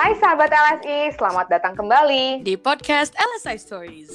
[0.00, 4.08] Hai sahabat LSI, selamat datang kembali di podcast LSI Stories.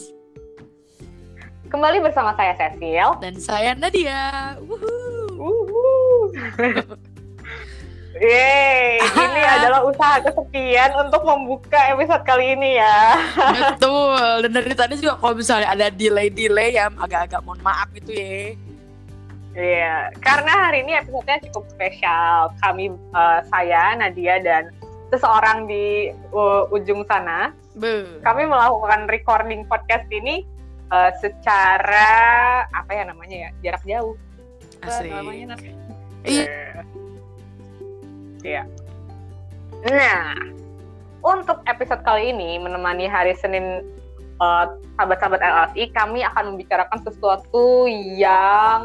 [1.69, 4.57] Kembali bersama saya Cecil dan saya Nadia.
[4.65, 6.33] Woohoo.
[8.17, 13.21] Yeay, ini adalah usaha kesekian untuk membuka episode kali ini ya.
[13.77, 18.57] Betul, dan dari tadi juga kalau misalnya ada delay-delay ya agak-agak mohon maaf gitu ya.
[19.55, 22.51] Iya, karena hari ini episodenya cukup spesial.
[22.59, 24.67] Kami, uh, saya, Nadia, dan
[25.13, 28.21] seseorang di uh, ujung sana, Be.
[28.25, 30.45] kami melakukan recording podcast ini
[30.89, 32.09] uh, secara
[32.69, 34.15] apa ya namanya ya jarak jauh.
[34.85, 35.09] Asik.
[35.09, 35.55] namanya?
[36.25, 36.83] Iya.
[38.45, 38.63] Iya.
[39.85, 40.33] Nah,
[41.25, 43.81] untuk episode kali ini menemani hari Senin
[44.41, 48.81] uh, sahabat-sahabat LSI, kami akan membicarakan sesuatu yang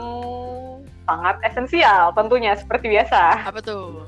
[1.05, 3.51] sangat esensial tentunya seperti biasa.
[3.51, 4.07] Apa tuh?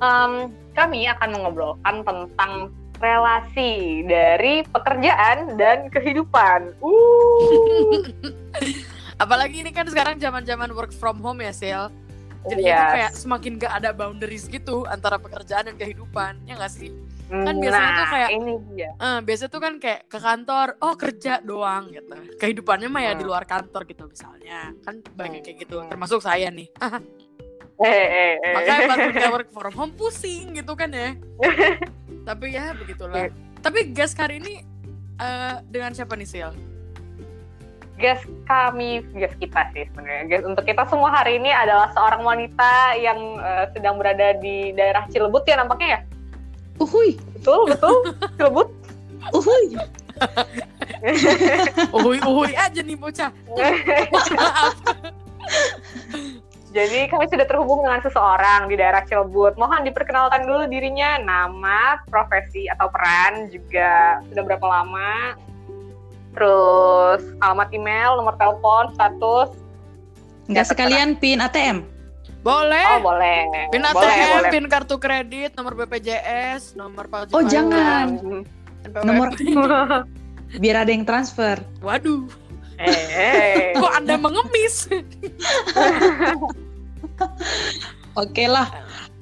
[0.00, 0.32] Em,
[0.72, 2.52] kami akan mengobrolkan tentang
[2.96, 6.72] relasi dari pekerjaan dan kehidupan.
[6.80, 8.04] Uh.
[9.22, 11.84] Apalagi ini kan sekarang zaman-zaman work from home ya, Sil.
[12.40, 12.72] Jadi Yes.
[12.72, 16.40] itu kayak semakin gak ada boundaries gitu antara pekerjaan dan kehidupan.
[16.44, 16.88] Ya gak sih?
[17.30, 18.90] kan biasanya nah, tuh kayak- ini dia.
[18.90, 22.10] Eh, biasa tuh kan kayak ke kantor, oh kerja doang gitu.
[22.34, 23.30] Kehidupannya mah ya di Hmm.
[23.30, 24.74] luar kantor gitu misalnya.
[24.82, 25.46] Kan banyak Hmm.
[25.46, 25.86] kayak gitu, Hmm.
[25.86, 26.66] termasuk saya nih.
[27.80, 28.52] Eh, eh, eh.
[28.52, 31.16] Makanya pas udah work from home pusing gitu kan ya.
[32.28, 33.28] Tapi ya begitulah.
[33.28, 33.30] Iya.
[33.64, 34.60] Tapi gas kali ini
[35.16, 36.52] eh, dengan siapa nih Sil?
[38.00, 40.24] guest kami, guest kita sih sebenarnya.
[40.24, 45.04] Guest untuk kita semua hari ini adalah seorang wanita yang eh, sedang berada di daerah
[45.12, 46.00] Cilebut ya nampaknya ya.
[46.80, 47.96] Uhuy, Betul, betul.
[48.40, 48.68] Cilebut.
[49.36, 49.76] uhuy.
[51.92, 53.28] Uhuy uhuy aja nih bocah.
[53.52, 54.74] Maaf.
[56.70, 59.58] Jadi kami sudah terhubung dengan seseorang di daerah Cilebut.
[59.58, 65.34] Mohon diperkenalkan dulu dirinya, nama, profesi atau peran, juga sudah berapa lama,
[66.30, 69.50] terus alamat email, nomor telepon, status.
[70.46, 71.82] Nggak Ya, sekalian pin ATM.
[72.46, 72.86] Boleh.
[72.96, 73.50] Oh boleh.
[73.74, 74.50] Pin boleh, ATM, boleh.
[74.54, 77.34] pin kartu kredit, nomor BPJS, nomor pajak.
[77.34, 78.14] Oh, jangan.
[78.86, 79.04] NPWP.
[79.04, 79.28] Nomor
[80.62, 81.58] biar ada yang transfer.
[81.82, 82.30] Waduh,
[82.80, 84.88] eh, kok Anda mengemis?
[88.16, 88.68] Oke lah.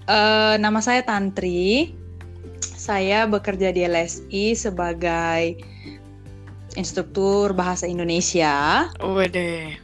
[0.08, 1.94] Eh, nama saya Tantri.
[2.62, 5.60] Saya bekerja di LSI sebagai
[6.78, 8.88] instruktur bahasa Indonesia.
[9.02, 9.76] Wede.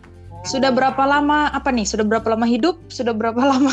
[0.44, 1.84] Sudah berapa lama apa nih?
[1.84, 2.80] Sudah berapa lama hidup?
[2.88, 3.72] Sudah berapa lama?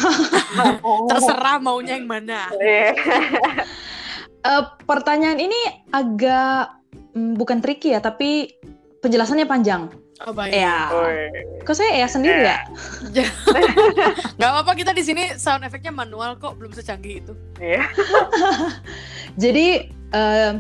[1.12, 2.52] Terserah maunya yang mana.
[2.60, 2.92] Eh,
[4.42, 6.74] Eh, pertanyaan ini agak
[7.14, 8.50] mm, bukan tricky ya, tapi
[9.02, 9.90] penjelasannya panjang.
[10.30, 10.54] Oh baik.
[10.54, 10.94] Ya.
[11.66, 12.62] Kok saya ya sendiri ya?
[14.40, 17.34] Gak apa-apa kita di sini sound efeknya manual kok, belum secanggih itu.
[17.58, 17.90] Iya.
[19.44, 20.52] Jadi eh,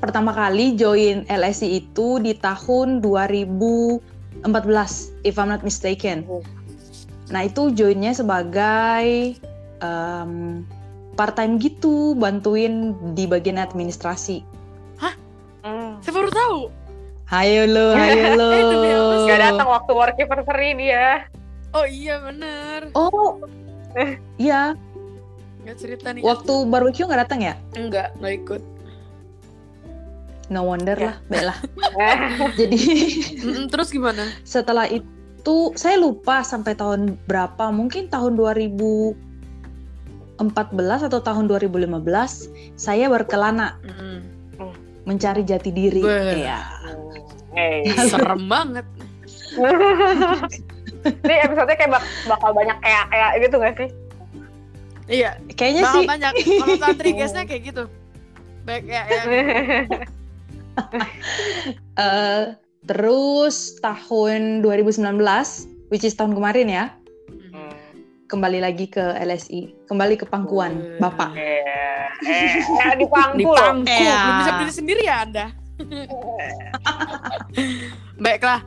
[0.00, 4.48] pertama kali join LSI itu di tahun 2014,
[5.28, 6.24] if I'm not mistaken.
[6.24, 6.40] Oh.
[7.28, 9.36] Nah itu joinnya sebagai
[9.84, 10.64] em,
[11.12, 14.40] part time gitu, bantuin di bagian administrasi.
[17.28, 19.28] Hayo lo, hayo sih?
[19.28, 21.28] Gak datang waktu work anniversary dia.
[21.76, 22.88] Oh iya bener.
[22.96, 23.36] Oh,
[24.40, 24.72] iya.
[25.62, 26.24] Gak cerita nih.
[26.24, 27.54] Waktu barbecue nggak datang ya?
[27.76, 28.62] Enggak, nggak ikut.
[30.48, 31.20] No wonder Ya.
[31.28, 31.56] lah.
[32.00, 32.16] Eh,
[32.58, 32.80] Jadi
[33.68, 34.24] terus gimana?
[34.42, 35.12] setelah itu
[35.76, 39.12] saya lupa sampai tahun berapa mungkin tahun 2014
[41.04, 41.92] atau tahun 2015
[42.80, 44.24] saya berkelana Mm-mm.
[45.08, 46.44] Mencari jati diri Beh.
[46.44, 46.60] ya
[47.58, 47.82] eh.
[48.06, 48.86] Serem banget.
[51.08, 53.90] Ini episode kayak bak- bakal banyak kayak kayak gitu gak sih?
[55.08, 56.32] Iya, kayaknya bakal sih banyak.
[56.36, 57.84] Kalau tantri guysnya kayak gitu.
[58.68, 59.22] Baik ya, ya.
[62.04, 62.42] eh,
[62.84, 65.00] terus tahun 2019
[65.88, 66.84] which is tahun kemarin ya.
[68.28, 71.64] Kembali lagi ke LSI kembali ke pangkuan bapak Eh,
[72.28, 74.16] eh, eh, di pangku Di pangku, Iya.
[74.18, 75.46] belum bisa berdiri sendiri ya Anda.
[78.18, 78.60] Baiklah.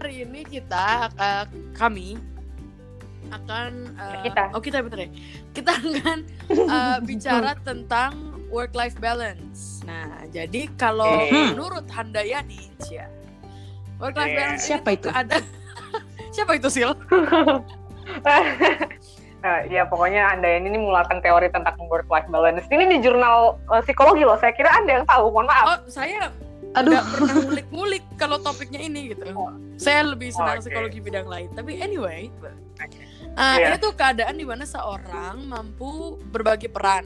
[0.00, 2.16] Hari ini kita eh, kami
[3.28, 4.42] akan eh, Kita.
[4.56, 5.10] Oh, kita bener ya.
[5.52, 6.18] Kita akan
[6.50, 8.16] eh, bicara tentang
[8.48, 9.84] work life balance.
[9.84, 11.52] Nah, jadi kalau Eh.
[11.52, 13.06] menurut Handayani, ya.
[14.00, 14.36] Work life Eh.
[14.36, 15.08] balance Siapa itu?
[15.12, 15.36] Ada
[16.34, 16.90] Siapa itu, Sil?
[19.46, 22.66] Eh, ya pokoknya anda ini mengeluarkan teori tentang work life balance.
[22.66, 24.34] Ini di jurnal eh, psikologi loh.
[24.42, 25.30] Saya kira anda yang tahu.
[25.30, 25.66] Mohon maaf.
[25.70, 26.32] Oh, saya
[26.74, 29.22] aduh nggak pernah ngulik-ngulik kalau topiknya ini gitu.
[29.78, 30.66] Saya lebih senang Oke.
[30.66, 31.48] psikologi bidang lain.
[31.54, 32.26] Tapi anyway,
[33.36, 33.76] Ah, Iya.
[33.76, 37.04] Ini tuh keadaan di mana seorang mampu berbagi peran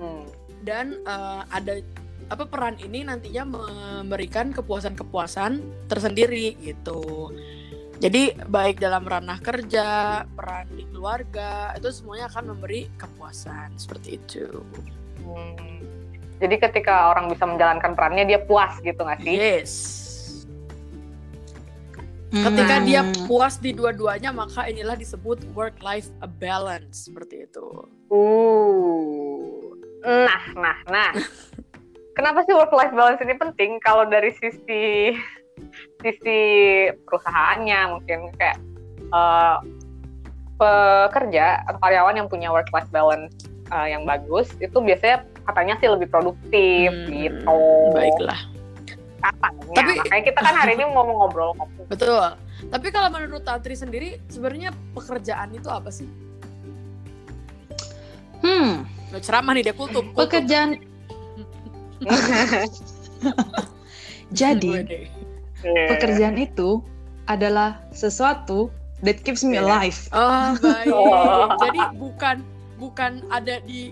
[0.00, 0.24] Hmm.
[0.64, 1.78] dan eh, ada
[2.28, 7.30] apa peran ini nantinya memberikan kepuasan-kepuasan tersendiri gitu.
[7.98, 14.46] Jadi baik dalam ranah kerja, peran di keluarga, itu semuanya akan memberi kepuasan seperti itu.
[15.26, 15.82] Hmm.
[16.38, 19.34] Jadi ketika orang bisa menjalankan perannya dia puas gitu nggak sih?
[19.34, 19.72] Yes.
[22.28, 22.86] Ketika Hmm.
[22.86, 26.06] dia puas di dua-duanya, maka inilah disebut work-life
[26.38, 27.66] balance seperti itu.
[28.12, 29.74] Uh.
[30.06, 31.10] Nah, nah, nah.
[32.18, 35.14] Kenapa sih work life balance ini penting kalau dari sisi
[35.98, 36.40] sisi
[37.04, 38.58] perusahaannya mungkin kayak
[39.08, 39.56] eh,
[40.58, 43.30] pekerja atau karyawan yang punya work life balance
[43.68, 47.58] eh, yang bagus itu biasanya katanya sih lebih produktif Hmm, gitu.
[47.92, 48.40] Baiklah.
[49.18, 49.74] Katanya.
[49.74, 51.54] Tapi- makanya kita kan hari ini mau ngobrol
[51.92, 52.22] Betul.
[52.58, 56.10] Tapi kalau menurut Tantri sendiri, sebenarnya pekerjaan itu apa sih?
[58.38, 60.10] Hmm, Nah, ceramah nih dia kultum.
[60.10, 60.20] kultum.
[60.20, 60.76] pekerjaan
[64.30, 64.86] jadi
[65.62, 66.82] Pekerjaan itu
[67.26, 68.70] adalah sesuatu
[69.02, 69.98] that keeps me alive.
[70.14, 70.88] Oh, baik.
[70.90, 71.50] Oh.
[71.60, 72.36] Jadi bukan
[72.78, 73.90] bukan ada di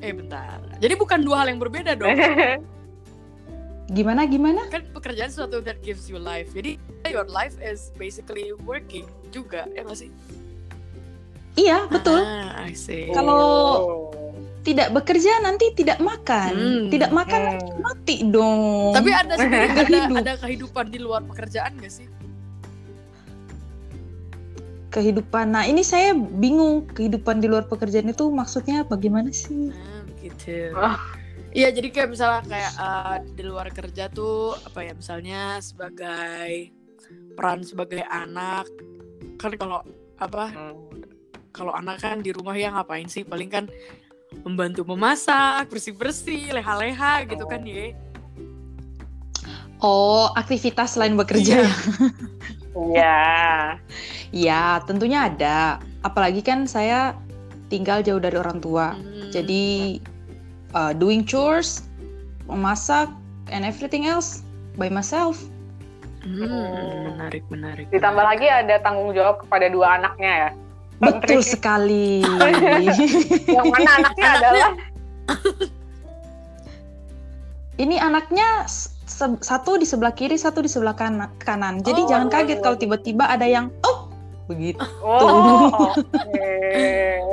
[0.00, 0.62] eh bentar.
[0.78, 2.14] Jadi bukan dua hal yang berbeda dong.
[3.92, 4.64] Gimana gimana?
[4.72, 6.48] kan pekerjaan sesuatu that gives you life.
[6.56, 6.80] Jadi
[7.12, 10.10] your life is basically working juga, ya nggak sih?
[11.54, 12.18] Iya, betul.
[12.24, 13.12] Ah, I see.
[13.12, 14.10] Kalau-
[14.64, 16.52] Tidak bekerja nanti tidak makan.
[16.52, 16.84] Hmm.
[16.88, 17.78] Tidak makan Hmm.
[17.78, 18.96] mati dong.
[18.96, 20.16] Tapi ada ada, hidup.
[20.16, 22.08] ada kehidupan di luar pekerjaan gak sih?
[24.88, 25.50] kehidupan.
[25.50, 29.74] Nah, ini saya bingung kehidupan di luar pekerjaan itu maksudnya bagaimana sih?
[29.74, 30.70] Nah, begitu.
[30.72, 31.02] Ah.
[31.50, 36.70] Iya, jadi kayak misalnya kayak eh, di luar kerja tuh apa ya misalnya sebagai
[37.34, 38.66] peran sebagai anak
[39.34, 39.82] kan kalau
[40.16, 41.02] apa Hmm.
[41.50, 43.66] kalau anak kan di rumah ya ngapain sih paling kan
[44.44, 47.96] membantu memasak bersih bersih leha-leha gitu kan ya
[49.84, 51.60] Oh, aktivitas selain bekerja.
[51.60, 51.68] Iya.
[52.74, 53.20] Iya.
[54.32, 55.78] Ya, tentunya ada.
[56.00, 57.12] Apalagi kan saya
[57.68, 58.96] tinggal jauh dari orang tua.
[58.96, 59.28] Hmm.
[59.28, 60.00] Jadi
[60.72, 61.84] uh, doing chores,
[62.48, 63.12] memasak,
[63.52, 64.40] and everything else
[64.80, 65.38] by myself.
[66.24, 70.50] Hmm, menarik menarik Ditambah lagi ada tanggung jawab kepada dua anaknya ya.
[70.96, 72.22] Betul sekali.
[73.48, 74.70] Yang mana anaknya adalah
[77.74, 78.48] Ini anaknya
[79.40, 81.82] satu di sebelah kiri, satu di sebelah kana- kanan.
[81.82, 82.08] Jadi Oh.
[82.08, 84.06] jangan kaget kalau tiba-tiba ada yang oh
[84.46, 84.78] begitu.
[85.00, 86.50] Oh, oke.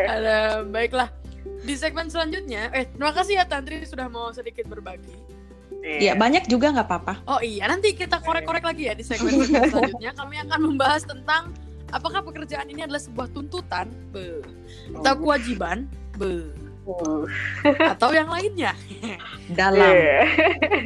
[0.02, 1.14] Ada baiklah
[1.62, 5.14] di segmen selanjutnya eh terima kasih ya Tantri sudah mau sedikit berbagi
[6.02, 7.14] Ya banyak juga nggak apa-apa.
[7.28, 11.54] oh iya nanti kita korek-korek lagi ya di segmen selanjutnya kami akan membahas tentang
[11.92, 13.92] apakah pekerjaan ini adalah sebuah tuntutan?
[14.16, 14.42] Be.
[14.98, 15.86] Atau kewajiban?
[16.18, 16.52] Be.
[16.82, 17.30] Uh,
[17.94, 18.74] atau yang lainnya?
[19.60, 19.94] Dalam.
[19.94, 20.26] yeah.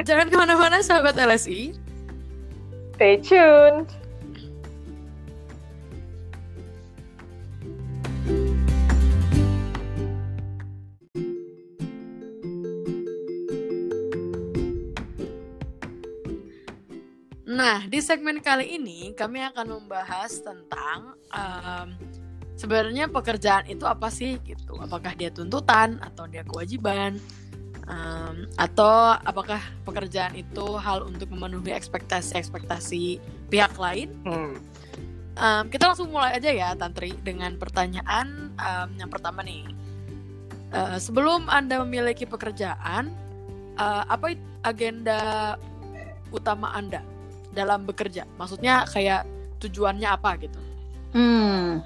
[0.04, 1.72] jangan ke mana-mana sahabat LSI
[2.96, 3.92] Stay tuned.
[17.56, 21.96] Nah, di segmen kali ini kami akan membahas tentang em,
[22.60, 24.76] sebenarnya pekerjaan itu apa sih gitu.
[24.76, 27.16] Apakah dia tuntutan atau dia kewajiban?
[27.88, 34.12] Em, atau apakah pekerjaan itu hal untuk memenuhi ekspektasi-ekspektasi pihak lain?
[34.28, 34.60] Hmm.
[35.40, 39.64] Em, kita langsung mulai aja ya, Tantri, dengan pertanyaan em, yang pertama nih.
[40.76, 43.16] Eh, sebelum Anda memiliki pekerjaan,
[43.80, 45.56] eh, apa agenda
[46.36, 47.15] utama Anda
[47.56, 48.28] dalam bekerja?
[48.36, 49.24] Maksudnya kayak
[49.64, 50.60] tujuannya apa gitu?
[51.16, 51.80] Hmm.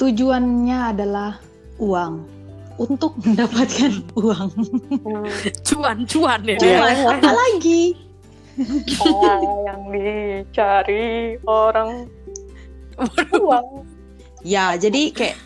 [0.00, 1.36] Tujuannya adalah
[1.76, 2.24] uang
[2.80, 4.48] untuk mendapatkan uang.
[5.68, 6.56] Cuan-cuan ya.
[6.56, 6.78] Iya.
[6.80, 7.82] Cuan apa lagi?
[9.00, 9.32] Apa
[9.68, 12.08] yang dicari orang
[13.36, 13.84] uang.
[14.40, 15.36] Ya, jadi kayak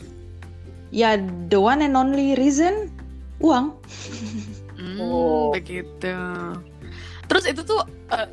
[0.94, 1.18] ya
[1.50, 2.90] the one and only reason
[3.42, 3.74] uang.
[4.74, 5.50] Hmm, Oh.
[5.50, 6.14] begitu.
[7.24, 8.28] Terus itu tuh eh,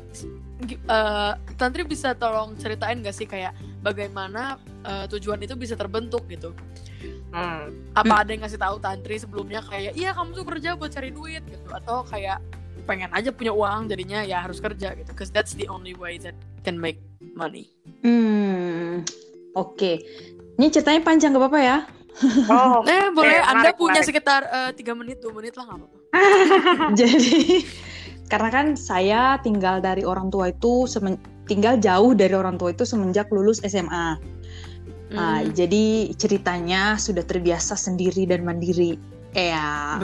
[0.62, 6.24] gi- eh, Tantri bisa tolong ceritain gak sih kayak bagaimana eh, tujuan itu bisa terbentuk
[6.26, 6.52] gitu?
[7.32, 7.72] Hmm.
[7.92, 11.42] Apa ada yang ngasih tahu Tantri sebelumnya kayak iya kamu tuh kerja buat cari duit
[11.42, 12.38] gitu atau kayak
[12.82, 16.34] pengen aja punya uang jadinya ya harus kerja gitu cause that's the only way that
[16.60, 16.98] can make
[17.32, 17.70] money.
[18.02, 19.02] Hmm.
[19.52, 20.02] Oke.
[20.52, 21.78] Ini ceritanya panjang gak apa-apa ya?
[22.46, 24.06] Oh, Eh boleh Oke, Anda menarik, punya menarik.
[24.06, 25.98] sekitar eh, tiga menit dua menit lah nggak apa-apa.
[27.00, 27.64] Jadi
[28.30, 32.86] karena kan saya tinggal dari orang tua itu semen- tinggal jauh dari orang tua itu
[32.86, 34.18] semenjak lulus SMA.
[35.12, 35.52] Nah, Hmm.
[35.52, 38.96] jadi ceritanya sudah terbiasa sendiri dan mandiri.
[39.36, 40.00] Ya.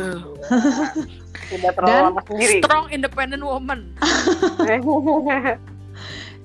[1.49, 2.61] Tidak terlalu Dan lama sendiri.
[2.61, 3.97] Strong independent woman.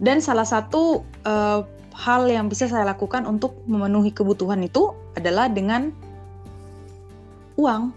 [0.04, 1.60] Dan salah satu eh,
[1.94, 5.92] hal yang bisa saya lakukan untuk memenuhi kebutuhan itu adalah dengan
[7.60, 7.92] uang.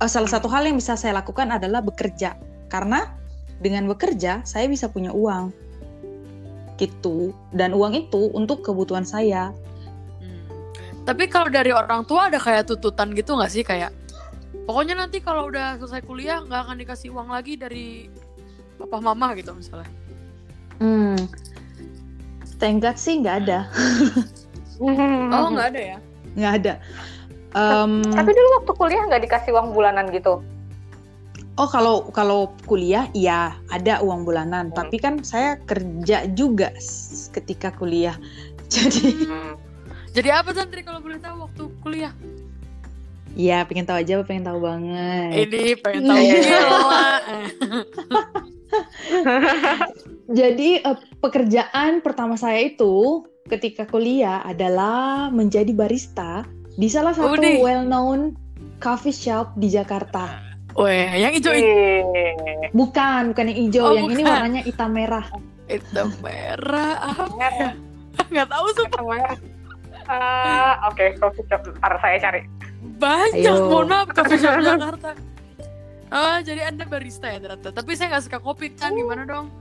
[0.00, 2.36] Eh, salah satu hal yang bisa saya lakukan adalah bekerja.
[2.68, 3.16] Karena
[3.58, 5.50] dengan bekerja saya bisa punya uang.
[6.78, 7.34] Gitu.
[7.50, 9.50] Dan uang itu untuk kebutuhan saya.
[10.22, 10.46] Hmm.
[11.02, 13.90] Tapi kalau dari orang tua ada kayak tututan gitu nggak sih kayak
[14.68, 18.12] pokoknya nanti kalau udah selesai kuliah nggak akan dikasih uang lagi dari
[18.76, 19.90] papa mama gitu misalnya.
[20.78, 21.18] Hmm.
[22.62, 23.66] Thank God sih nggak ada.
[25.34, 25.98] Oh nggak ada ya?
[26.38, 26.74] Nggak ada.
[27.56, 30.38] Em, Tapi dulu waktu kuliah nggak dikasih uang bulanan gitu.
[31.58, 34.76] Oh kalau kalau kuliah iya ada uang bulanan, Hmm.
[34.78, 36.70] tapi kan saya kerja juga
[37.34, 38.14] ketika kuliah.
[38.72, 39.26] Jadi
[40.14, 42.14] Jadi apa Santri kalau boleh tahu waktu kuliah?
[43.38, 45.30] ya pengen tahu aja, pengen tahu banget.
[45.46, 46.62] Ini pengen tahu Iya.
[50.40, 57.62] Jadi eh, pekerjaan pertama saya itu ketika kuliah adalah menjadi barista di salah satu Udih.
[57.62, 58.34] well known
[58.78, 60.47] coffee shop di Jakarta.
[60.78, 61.74] Weh, yang hijau itu
[62.70, 64.30] Bukan, bukan yang hijau, Oh, yang ini bukan.
[64.32, 65.26] warnanya hitam merah.
[65.66, 66.94] itu merah.
[67.04, 67.24] Apa?
[67.34, 67.72] merah.
[68.32, 69.00] Nggak tahu sumpah.
[69.00, 69.30] Namanya.
[70.06, 71.60] Ah, Oke, coffee shop.
[71.76, 72.40] Ntar saya cari.
[72.96, 73.68] Banyak, Ayo.
[73.68, 75.10] mohon maaf coffee shop Jakarta.
[76.08, 77.68] Oh, jadi anda barista ya ternyata.
[77.70, 79.52] Tapi saya nggak suka kopi kan, gimana dong?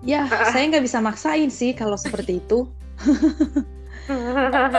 [0.00, 2.66] Ya, saya nggak bisa maksain sih kalau seperti itu.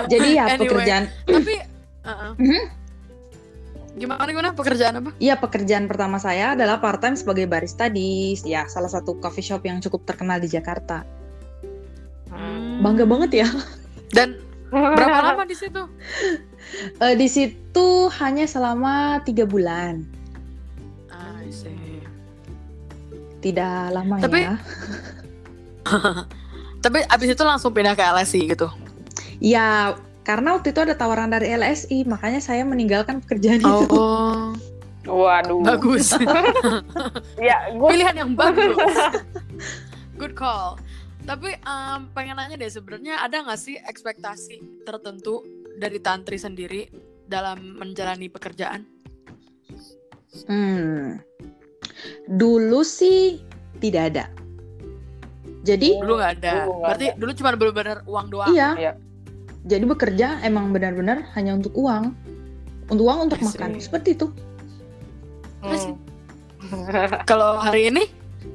[0.06, 0.68] Jadi ya Anyway.
[0.68, 1.56] pekerjaan Tapi,
[2.04, 2.32] uh-uh.
[2.38, 2.64] Mhm.
[3.94, 5.10] Gimana gimana pekerjaan apa?
[5.22, 9.62] Iya, pekerjaan pertama saya adalah part time sebagai barista di ya salah satu coffee shop
[9.64, 11.06] yang cukup terkenal di Jakarta.
[12.34, 12.82] Hmm.
[12.82, 13.48] Bangga banget ya.
[14.10, 14.42] Dan
[14.74, 15.86] berapa lama di situ?
[16.98, 20.02] Eh, di situ hanya selama tiga bulan,
[21.08, 22.02] Ah, I see.
[23.40, 24.56] tidak lama Tapi- ya.
[26.84, 28.68] Tapi abis itu langsung pindah ke LSI gitu.
[29.38, 33.86] Ya, karena waktu itu ada tawaran dari LSI, makanya saya meninggalkan pekerjaan itu.
[33.92, 34.56] Oh,
[35.04, 35.60] Waduh.
[35.68, 36.16] bagus.
[37.40, 38.80] Ya, gue Pilihan yang bagus.
[40.20, 40.80] Good call.
[41.24, 45.44] Tapi em, pengen nanya deh sebenarnya ada nggak sih ekspektasi tertentu
[45.76, 46.88] dari tantri sendiri
[47.28, 48.88] dalam menjalani pekerjaan?
[50.48, 51.20] Hmm.
[52.28, 53.44] Dulu sih
[53.84, 54.26] tidak ada.
[55.64, 56.54] Jadi Dulu nggak ada.
[56.68, 58.52] Dulu Berarti dulu cuma bener-bener uang doang.
[58.52, 58.70] iya.
[58.80, 58.94] Iya.
[59.64, 62.12] Jadi bekerja emang benar-benar hanya untuk uang.
[62.92, 63.80] Untuk uang untuk makan.
[63.80, 64.28] Seperti itu.
[65.64, 65.96] Hmm.
[67.30, 68.04] Kalau hari ini,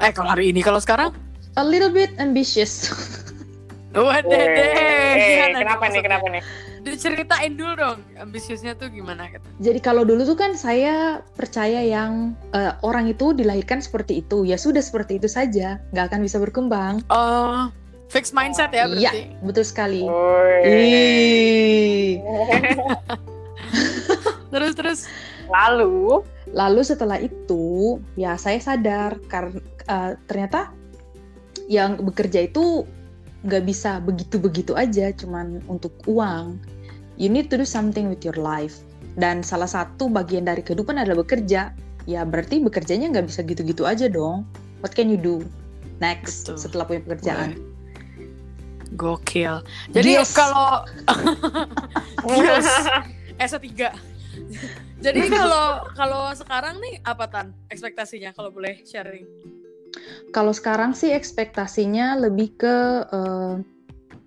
[0.01, 1.13] eh kalau hari ini, kalau sekarang,
[1.59, 2.87] A little bit ambitious.
[3.99, 4.39] waduh deh.
[4.39, 6.03] eh, kenapa nih?
[6.07, 6.43] Kenapa nih?
[6.87, 9.43] Diceritain dulu dong, ambisiusnya tuh gimana gitu.
[9.59, 14.47] Jadi kalau dulu tuh kan saya percaya yang eh, orang itu dilahirkan seperti itu.
[14.47, 15.83] Ya sudah seperti itu saja.
[15.91, 17.03] Nggak akan bisa berkembang.
[17.11, 17.75] Oh,
[18.09, 19.23] fix mindset ya Iya, berarti.
[19.45, 20.03] betul sekali.
[24.49, 25.01] Terus terus.
[25.49, 26.25] Lalu,
[26.57, 29.61] Lalu setelah itu, ya saya sadar karena
[30.29, 30.73] ternyata
[31.69, 32.89] yang bekerja itu
[33.45, 36.57] nggak bisa begitu-begitu aja, cuman untuk uang.
[37.19, 38.81] You need to do something with your life.
[39.19, 41.75] Dan salah satu bagian dari kehidupan adalah bekerja.
[42.09, 44.49] Ya berarti bekerjanya nggak bisa gitu-gitu aja dong.
[44.81, 45.43] What can you do
[45.99, 46.57] next Betul.
[46.63, 47.59] setelah punya pekerjaan?
[48.97, 49.61] Gokil.
[49.93, 50.33] Jadi Gios.
[50.33, 50.85] kalau
[52.39, 52.69] Gios.
[53.39, 53.67] S3.
[55.05, 59.27] Jadi kalau kalau sekarang nih apa tan ekspektasinya kalau boleh sharing?
[60.35, 62.77] Kalau sekarang sih ekspektasinya lebih ke
[63.07, 63.55] eh,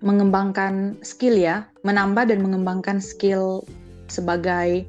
[0.02, 3.62] mengembangkan skill ya, menambah dan mengembangkan skill
[4.10, 4.88] sebagai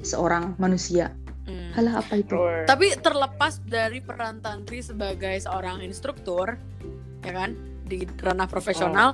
[0.00, 1.12] seorang manusia.
[1.44, 1.70] Hmm.
[1.76, 2.34] Halah apa itu?
[2.64, 6.56] Tapi terlepas dari peran tantri sebagai seorang instruktur,
[7.20, 7.52] ya kan,
[7.84, 9.12] di ranah profesional,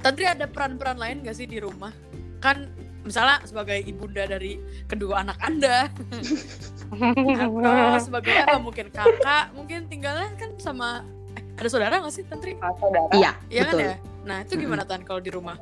[0.00, 1.90] tantri ada peran-peran lain gak sih di rumah?
[2.38, 2.70] Kan
[3.02, 5.86] misalnya sebagai ibunda dari kedua anak anda,
[6.94, 11.02] atau sebagai apa mungkin kakak, mungkin tinggalnya kan sama
[11.34, 12.54] eh, ada saudara gak sih tantri?
[12.62, 13.10] Ah, saudara.
[13.14, 13.86] Iya, Iya kan betul.
[13.86, 13.94] ya?
[14.26, 15.56] Nah itu gimana tan kalau di rumah?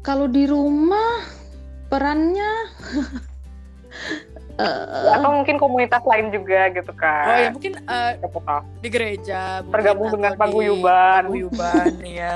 [0.00, 1.20] Kalau di rumah
[1.92, 2.52] perannya
[4.66, 7.26] eh, Atau mungkin komunitas lain juga gitu kan.
[7.26, 8.60] Oh ya mungkin eh, tahu.
[8.84, 11.22] di gereja, mungkin, Tergabung dengan paguyuban.
[11.28, 12.34] Paguyuban, ya.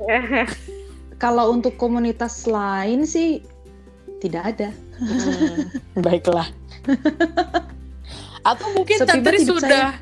[1.22, 3.44] kalau untuk komunitas lain sih
[4.20, 4.70] tidak ada.
[5.00, 5.68] Hmm,
[6.00, 6.48] baiklah.
[8.50, 10.00] Atau mungkin Sepi Tantri sudah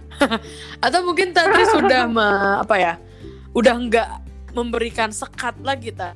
[0.79, 2.95] Atau mungkin Tantri sudah me- apa ya?
[3.55, 4.09] Udah nggak
[4.55, 6.15] memberikan sekat lagi ta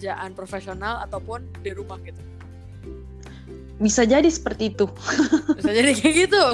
[0.00, 2.16] kerjaan profesional ataupun di rumah gitu.
[3.80, 4.84] Bisa jadi seperti itu.
[5.56, 6.44] Bisa jadi kayak gitu.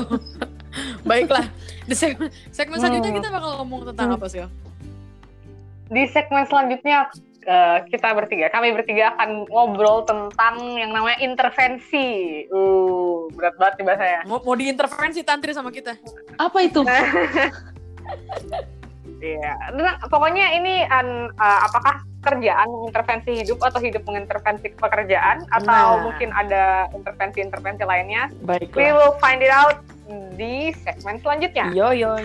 [1.11, 1.51] Baiklah.
[1.87, 3.19] Di segmen, segmen selanjutnya Hmm.
[3.19, 4.47] kita bakal ngomong tentang apa sih?
[5.91, 7.11] Di segmen selanjutnya
[7.47, 12.43] eh, kita bertiga, kami bertiga akan ngobrol tentang yang namanya intervensi.
[12.51, 14.21] Uh, berat banget nih bahasanya.
[14.27, 15.95] Mau, mau diintervensi Tantri sama kita?
[16.39, 16.83] Apa itu?
[19.17, 25.97] Iya, Nah, pokoknya ini an, eh, apakah kerjaan mengintervensi hidup atau hidup mengintervensi pekerjaan atau
[25.97, 26.03] Nah.
[26.03, 28.29] mungkin ada intervensi-intervensi lainnya?
[28.43, 28.93] We Baiklah.
[28.93, 29.81] will find it out
[30.35, 31.71] di segmen selanjutnya.
[31.73, 32.19] Yo yo.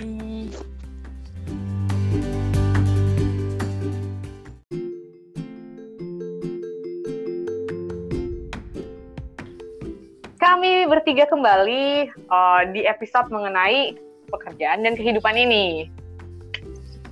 [10.42, 13.94] Kami bertiga kembali eh, di episode mengenai
[14.28, 15.86] pekerjaan dan kehidupan ini.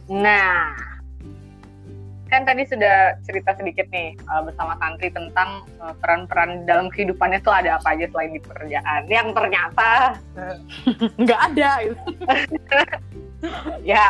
[0.09, 0.73] Nah,
[2.25, 7.53] kan tadi sudah cerita sedikit nih eh, bersama Tantri tentang eh, peran-peran dalam kehidupannya tuh
[7.53, 9.05] ada apa aja selain di pekerjaan.
[9.05, 9.89] Yang ternyata
[11.21, 11.69] Nggak ada.
[11.85, 12.01] gitu.
[13.95, 14.09] ya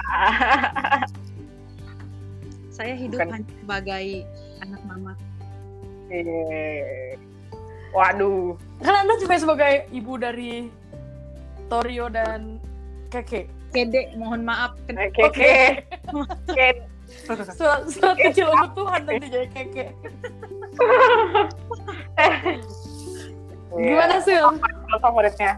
[2.72, 3.30] Saya hidup Bukan.
[3.36, 4.06] hanya sebagai
[4.64, 5.14] anak mama.
[6.10, 7.14] eh,
[7.92, 10.72] waduh, Kan Anda juga sebagai ibu dari
[11.68, 12.58] Torio dan
[13.12, 13.46] Keke.
[13.70, 14.74] Kede, mohon maaf.
[14.90, 15.54] Ken- oke oke.
[16.50, 16.68] Oke.
[17.58, 19.86] Surat, surat kecil untuk Tuhan nanti jadi Keke.
[23.74, 24.38] Gimana sih?
[25.02, 25.58] Favoritnya.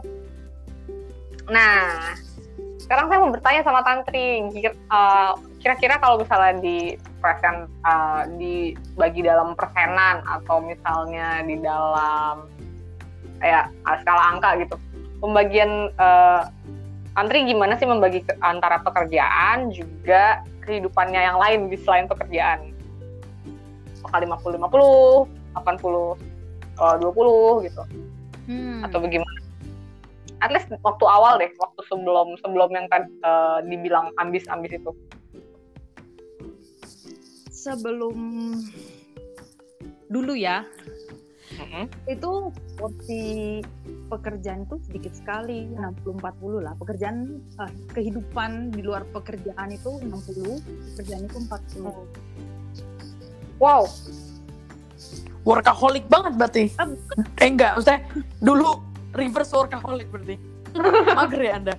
[1.47, 2.15] Nah,
[2.79, 5.31] sekarang saya mau bertanya sama Tantri, eh,
[5.63, 12.47] kira-kira kalau misalnya di persen eh, dibagi dalam persenan atau misalnya di dalam
[13.39, 14.75] kayak eh, skala angka gitu,
[15.23, 16.41] pembagian eh,
[17.11, 22.71] Tantri gimana sih membagi ke- antara pekerjaan juga kehidupannya yang lain di selain pekerjaan?
[23.99, 26.15] Apakah 50-50, 80
[26.79, 27.83] eh, 20 gitu?
[28.49, 28.81] Hmm.
[28.83, 29.39] atau bagaimana?
[30.41, 34.91] At least waktu awal deh, waktu sebelum sebelum yang tadi eh, dibilang ambis-ambis itu.
[37.51, 38.17] Sebelum
[40.09, 40.65] dulu ya,
[42.07, 42.31] itu
[42.75, 43.23] porsi
[44.07, 46.73] pekerjaan itu sedikit sekali 60-40 lah.
[46.75, 47.17] Pekerjaan
[47.59, 52.07] eh, kehidupan di luar pekerjaan itu 60 pekerjaan itu 40
[53.61, 53.85] Wow,
[55.41, 56.63] Workaholic banget berarti.
[56.77, 56.89] Ah,
[57.37, 58.01] Eh enggak, maksudnya
[58.37, 58.81] dulu
[59.13, 60.35] reverse workaholic berarti.
[61.17, 61.73] Mager ya Anda?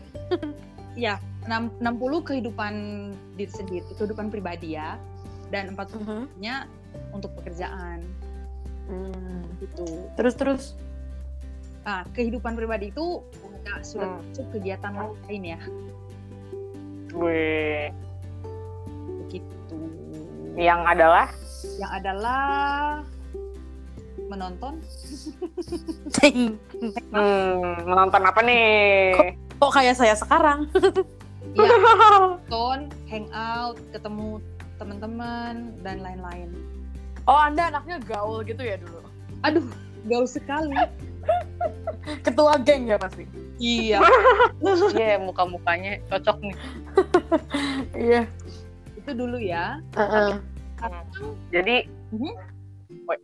[0.92, 1.14] ya
[1.46, 2.74] enam- 60 kehidupan
[3.38, 4.98] diri sendiri kehidupan pribadi ya.
[5.52, 6.66] Dan 40 nya
[7.12, 8.02] untuk pekerjaan
[8.92, 9.40] Hmm.
[9.56, 10.64] gitu Terus terus.
[11.82, 13.24] nah kehidupan pribadi itu
[13.64, 14.22] nggak sudah Hmm.
[14.30, 15.60] masuk kegiatan lain ya
[17.10, 17.44] gue
[19.26, 19.78] begitu
[20.54, 21.26] yang adalah
[21.82, 22.42] yang adalah
[24.30, 24.78] menonton
[27.12, 29.34] hmm, menonton apa nih?
[29.58, 30.70] Kok kayak saya sekarang?
[31.58, 34.40] ya nonton hangout ketemu
[34.80, 36.48] teman-teman dan lain-lain
[37.24, 38.98] Oh Anda anaknya gaul gitu ya dulu?
[39.42, 39.66] aduh
[40.06, 40.74] gaul sekali
[42.26, 43.22] Ketua geng ya pasti?
[43.58, 44.02] iya
[44.94, 46.56] Iya, muka-mukanya cocok nih.
[48.10, 48.22] Iya.
[48.98, 49.78] itu dulu ya
[51.50, 52.34] Jadi Mhm.
[53.06, 53.16] woi,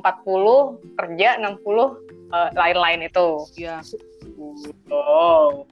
[0.00, 2.00] 40 kerja, 60
[2.32, 3.28] eh, lain-lain itu.
[3.54, 3.78] ya
[4.90, 5.68] Oh.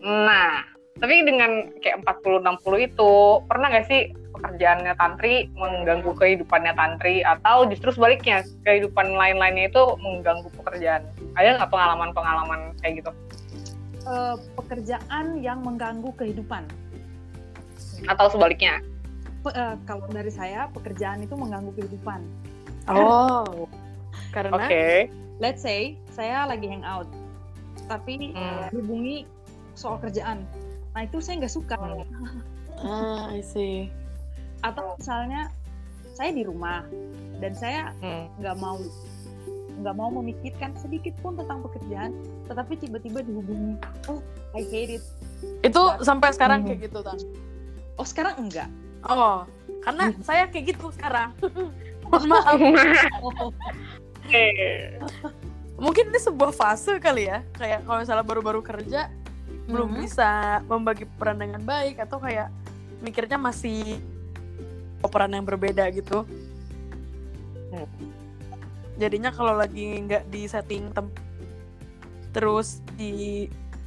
[0.00, 0.62] Nah,
[0.96, 3.12] tapi dengan kayak 40-60 itu,
[3.44, 10.48] pernah nggak sih pekerjaannya Tantri mengganggu kehidupannya Tantri atau justru sebaliknya, kehidupan lain-lainnya itu mengganggu
[10.54, 11.02] pekerjaan?
[11.34, 13.10] Ada nggak pengalaman-pengalaman kayak gitu?
[14.08, 16.64] Eh, pekerjaan yang mengganggu kehidupan
[18.06, 18.78] Atau sebaliknya?
[19.42, 22.22] Pe- eh, kalau dari saya pekerjaan itu mengganggu kehidupan
[22.88, 23.68] Oh.
[24.32, 25.12] Karena Oke.
[25.38, 27.06] let's say saya lagi hangout
[27.86, 28.68] tapi Hmm.
[28.74, 29.24] hubungi
[29.72, 30.42] soal kerjaan
[30.92, 32.02] nah itu saya nggak suka Hmm.
[32.82, 33.86] ah, I see.
[34.60, 35.50] Atau misalnya
[36.12, 36.82] saya di rumah
[37.38, 38.26] dan saya Hmm.
[38.36, 38.78] nggak mau
[39.78, 42.10] nggak mau memikirkan sedikit pun tentang pekerjaan
[42.44, 44.18] tetapi tiba-tiba dihubungi oh
[44.52, 45.04] I hate it
[45.62, 46.66] Itu sampai sekarang Mhm.
[46.66, 47.18] kayak gitu, Tan?
[47.94, 48.66] oh sekarang enggak
[49.00, 49.46] Oh,
[49.80, 51.30] karena saya kayak gitu sekarang.
[52.02, 52.58] Mohon maaf.
[53.22, 53.54] oh.
[55.78, 57.46] Mungkin ini sebuah fase kali ya.
[57.54, 59.06] Kayak kalau misalnya baru-baru kerja,
[59.70, 59.98] belum Mhm.
[60.02, 60.28] bisa
[60.66, 62.50] membagi peran dengan baik atau kayak
[62.98, 64.02] mikirnya masih
[65.06, 66.26] peran yang berbeda gitu.
[67.70, 67.86] Hmm.
[68.98, 71.06] Jadinya kalau lagi nggak di setting tem
[72.34, 73.46] terus di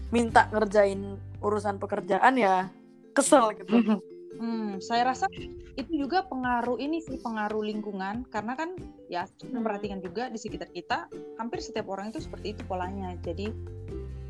[0.10, 2.68] minta ngerjain urusan pekerjaan ya
[3.16, 4.00] kesel gitu
[4.42, 5.30] Hmm, saya rasa
[5.78, 8.74] itu juga pengaruh ini sih pengaruh lingkungan karena kan
[9.06, 9.62] ya kita Hmm.
[9.62, 11.06] perhatikan juga di sekitar kita
[11.38, 13.14] hampir setiap orang itu seperti itu polanya.
[13.22, 13.54] Jadi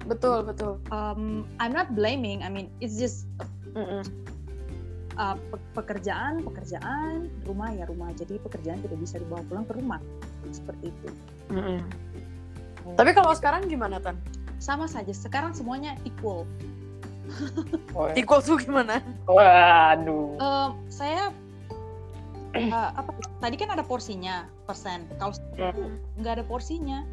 [0.10, 2.44] betul betul um, I'm not blaming.
[2.44, 3.24] I mean it's just
[3.72, 4.04] Mm-mm.
[5.22, 8.10] Uh, pe- pekerjaan pekerjaan rumah ya rumah.
[8.18, 10.02] Jadi pekerjaan tidak bisa dibawa pulang ke rumah
[10.50, 11.10] seperti itu.
[11.54, 11.80] Mm-mm.
[12.98, 14.18] tapi kalau sekarang gimana tan
[14.58, 15.14] Sama saja.
[15.14, 16.50] Sekarang semuanya equal.
[17.96, 18.12] Wah.
[18.18, 20.36] equal tuh gimana Waduh.
[20.42, 21.30] Um, saya
[22.58, 23.10] uh, apa?
[23.40, 25.06] Tadi kan ada porsinya persen.
[25.22, 25.96] Kalau Hmm.
[26.18, 27.06] nggak ada porsinya.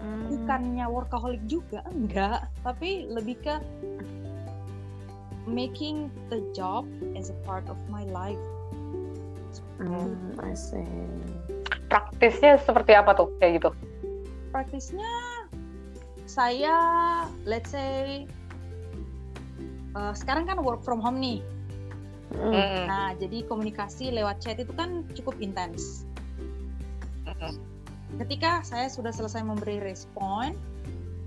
[0.00, 3.60] bukannya workaholic juga enggak tapi lebih ke
[5.50, 6.86] making the job
[7.18, 8.38] as a part of my life
[9.80, 10.84] Hmm, I see.
[11.88, 13.70] Praktisnya seperti apa tuh kayak gitu?
[14.50, 15.08] praktisnya
[16.26, 16.74] saya
[17.46, 18.26] let's say
[19.94, 21.40] uh, sekarang kan work from home nih
[22.30, 22.86] Mm.
[22.86, 26.06] Nah jadi komunikasi lewat chat itu kan cukup intens
[27.26, 27.58] Mm-mm.
[28.22, 30.54] ketika saya sudah selesai memberi respon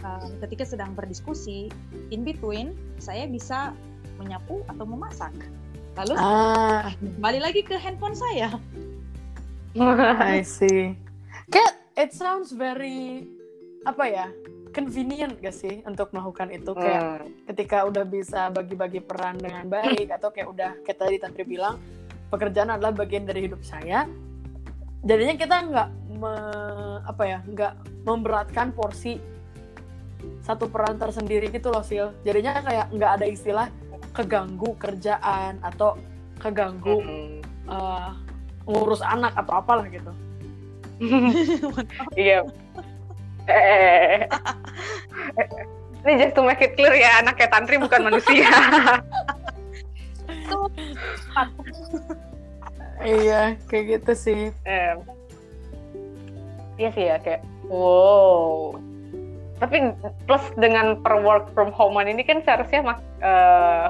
[0.08, 1.68] um, ketika sedang berdiskusi
[2.08, 2.72] in between
[3.04, 3.76] saya bisa
[4.16, 5.34] menyapu atau memasak
[5.94, 8.50] lalu Ah, kembali lagi ke handphone saya
[10.30, 10.94] I see.
[11.50, 13.26] Kayak it sounds very
[13.84, 14.28] apa ya?
[14.70, 17.30] Convenient gak sih untuk melakukan itu kayak Hmm.
[17.48, 21.78] ketika udah bisa bagi-bagi peran dengan baik atau kayak udah kayak tadi Tantri bilang
[22.30, 24.06] pekerjaan adalah bagian dari hidup saya.
[25.02, 29.18] Jadinya kita nggak me- apa ya nggak memberatkan porsi
[30.40, 32.14] satu peran tersendiri gitu loh Sil.
[32.22, 33.68] Jadinya kayak nggak ada istilah
[34.14, 35.98] keganggu kerjaan atau
[36.38, 37.42] keganggu Mm-mm.
[37.68, 38.10] eh,
[38.64, 40.12] ngurus anak atau apalah gitu.
[42.16, 42.48] Iya.
[43.44, 44.24] Eh,
[46.06, 48.48] ini just to make it clear ya, anaknya Tantri bukan manusia.
[53.04, 54.42] Iya, kayak gitu sih.
[54.64, 54.96] Eh,
[56.74, 58.74] Iya sih ya kayak wow.
[59.62, 59.94] Tapi
[60.26, 63.88] plus dengan per work from home ini kan seharusnya mak- eh,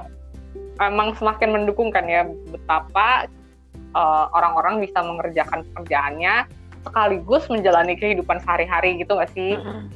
[0.80, 3.28] emang semakin mendukung kan ya betapa
[3.76, 6.46] eh, orang-orang bisa mengerjakan pekerjaannya
[6.84, 9.56] sekaligus menjalani kehidupan sehari-hari gitu nggak sih?
[9.56, 9.88] Nah,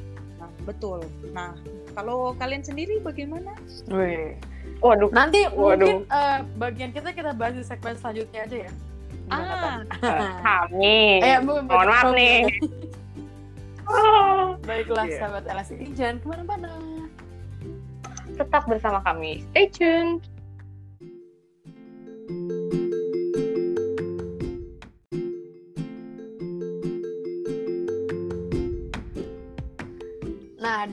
[0.64, 1.04] betul.
[1.34, 1.52] Nah,
[1.92, 3.52] kalau kalian sendiri bagaimana?
[3.92, 4.38] Wih.
[4.80, 5.10] Waduh.
[5.10, 5.84] Nanti Waduh.
[5.84, 8.72] mungkin eh, bagian kita kita bahas di segmen selanjutnya aja ya.
[9.28, 9.84] Ah,
[10.40, 11.20] Kami.
[11.28, 12.48] Eh, Mohon maaf nih.
[14.68, 15.18] Baiklah, Iya.
[15.20, 16.70] sahabat LSI, jangan ke mana-mana.
[18.36, 19.44] Tetap bersama kami.
[19.52, 20.22] Stay tuned.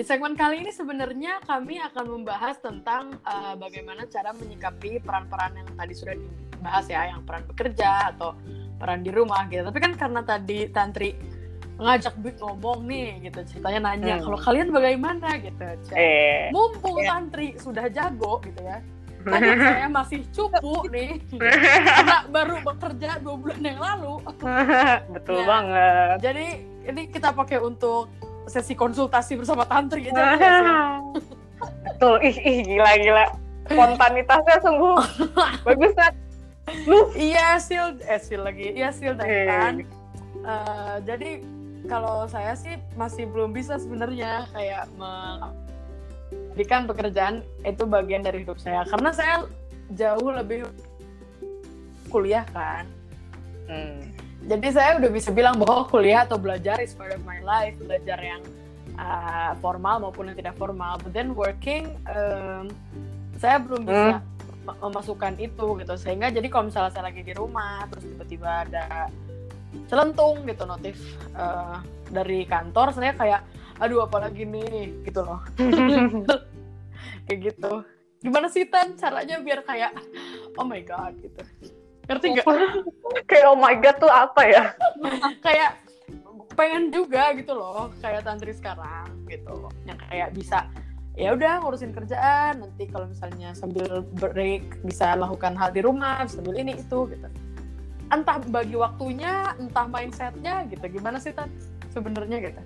[0.05, 5.69] Di segmen kali ini sebenarnya kami akan membahas tentang eh, bagaimana cara menyikapi peran-peran yang
[5.73, 8.37] tadi sudah dibahas ya, yang peran bekerja atau
[8.77, 9.65] peran di rumah gitu.
[9.65, 11.17] Tapi kan karena tadi Tantri
[11.81, 14.25] ngajak Big ngomong nih gitu, ceritanya nanya Hmm.
[14.29, 15.65] kalau kalian bagaimana gitu.
[15.97, 16.53] Eh.
[16.53, 17.09] Mumpung Ya.
[17.09, 18.85] Tantri sudah jago gitu ya.
[19.25, 21.17] Tadi saya masih cupu nih,
[21.97, 24.21] karena baru bekerja dua bulan yang lalu.
[25.17, 25.47] Betul Nah.
[25.49, 26.17] banget.
[26.21, 26.47] Jadi
[26.93, 28.13] ini kita pakai untuk
[28.47, 30.37] sesi konsultasi bersama Tantri aja.
[30.37, 30.69] ya, Sil?
[31.85, 32.15] Betul.
[32.21, 33.27] Ih, ih gila gila.
[33.65, 34.97] Spontanitasnya sungguh
[35.67, 36.13] bagus kan?
[36.85, 38.73] Lu Iya, Sil, eh Sil lagi.
[38.73, 39.47] Iya, Sil dan Eh.
[39.49, 39.75] Tan.
[40.45, 41.31] Eh, jadi
[41.85, 48.85] kalau saya sih masih belum bisa sebenarnya kayak menjadikan pekerjaan itu bagian dari hidup saya
[48.89, 49.45] karena saya
[49.93, 50.65] jauh lebih
[52.09, 52.89] kuliah kan.
[53.65, 54.14] Hmm.
[54.45, 58.21] Jadi saya udah bisa bilang bahwa kuliah atau belajar is part of my life, belajar
[58.21, 58.45] yang
[59.01, 61.01] uh, formal maupun yang tidak formal.
[61.01, 62.69] But then working, um,
[63.41, 64.21] saya belum bisa
[64.69, 65.95] mem- memasukkan itu gitu.
[65.97, 69.09] Sehingga jadi kalau misalnya saya lagi di rumah, terus tiba-tiba ada
[69.89, 70.97] celentung gitu notif
[71.35, 71.81] uh,
[72.13, 73.41] dari kantor, saya kayak,
[73.81, 75.41] aduh apalagi nih gitu loh.
[77.27, 77.81] kayak gitu.
[78.21, 79.93] Gimana sih Tan caranya biar kayak,
[80.57, 81.41] oh my god gitu.
[82.09, 82.47] Ngerti nggak?
[83.31, 84.63] Kayak oh my god tuh apa ya?
[85.47, 85.81] kayak
[86.55, 90.71] pengen juga gitu loh kayak tantri sekarang gitu yang kayak bisa
[91.19, 96.55] ya udah ngurusin kerjaan nanti kalau misalnya sambil break bisa lakukan hal di rumah sambil
[96.55, 97.27] ini itu gitu
[98.15, 101.51] entah bagi waktunya entah mindsetnya gitu gimana sih tan
[101.91, 102.63] sebenarnya gitu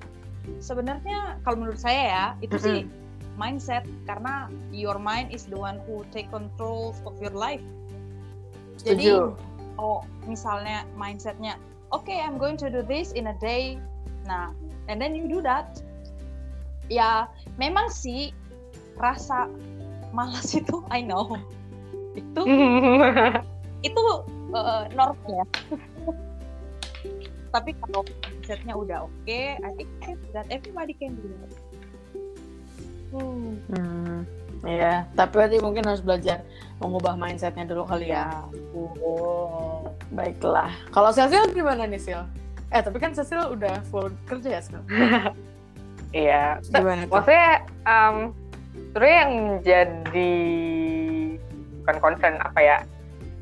[0.59, 2.79] Sebenarnya kalau menurut saya ya, itu sih
[3.37, 7.63] mindset karena your mind is the one who take control of your life.
[8.83, 9.11] Jadi
[9.79, 11.57] oh misalnya mindsetnya,
[11.91, 13.79] oke I'm going to do this in a day,
[14.27, 14.55] nah
[14.87, 15.81] and then you do that.
[16.89, 17.29] Ya
[17.61, 18.33] memang sih
[18.99, 19.47] rasa
[20.13, 21.39] malas itu I know
[22.19, 22.43] itu
[23.89, 24.03] itu
[24.51, 25.45] uh, normal ya
[27.55, 31.53] tapi kalau mindsetnya udah oke okay, I think that everybody can do that
[33.15, 33.55] hmm.
[33.71, 34.21] hmm.
[34.67, 36.43] Iya, tapi berarti mungkin harus belajar
[36.83, 38.27] mengubah mindsetnya dulu kali ya.
[38.75, 40.71] Oh, baiklah.
[40.91, 42.23] Kalau Cecil gimana nih Sil?
[42.75, 44.83] Eh tapi kan Cecil udah full kerja ya Sil?
[46.27, 46.43] iya.
[46.71, 47.15] Gimana tuh?
[47.15, 47.51] Maksudnya
[47.87, 48.17] um,
[48.91, 50.35] sebenarnya yang jadi
[51.83, 52.77] bukan concern apa ya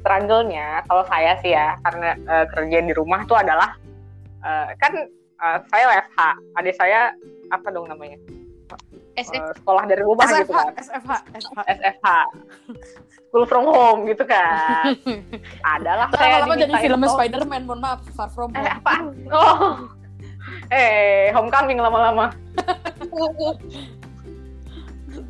[0.05, 3.74] struggle-nya kalau saya sih ya karena uh, kerja di rumah tuh adalah
[4.46, 4.92] uh, kan
[5.42, 6.20] uh, saya WFH,
[6.62, 7.11] adik saya
[7.50, 8.14] apa dong namanya?
[9.16, 9.40] SF.
[9.40, 10.66] Uh, sekolah dari rumah SFH, gitu kan.
[10.76, 11.61] SFH, SFH.
[11.66, 12.09] SFH.
[13.26, 14.94] School from home gitu kan.
[15.76, 18.64] Adalah saya lama jadi film Spider-Man, mohon maaf, Far From Home.
[18.64, 19.05] Eh, apaan?
[19.33, 19.88] Oh.
[20.70, 22.31] Eh, Homecoming lama-lama.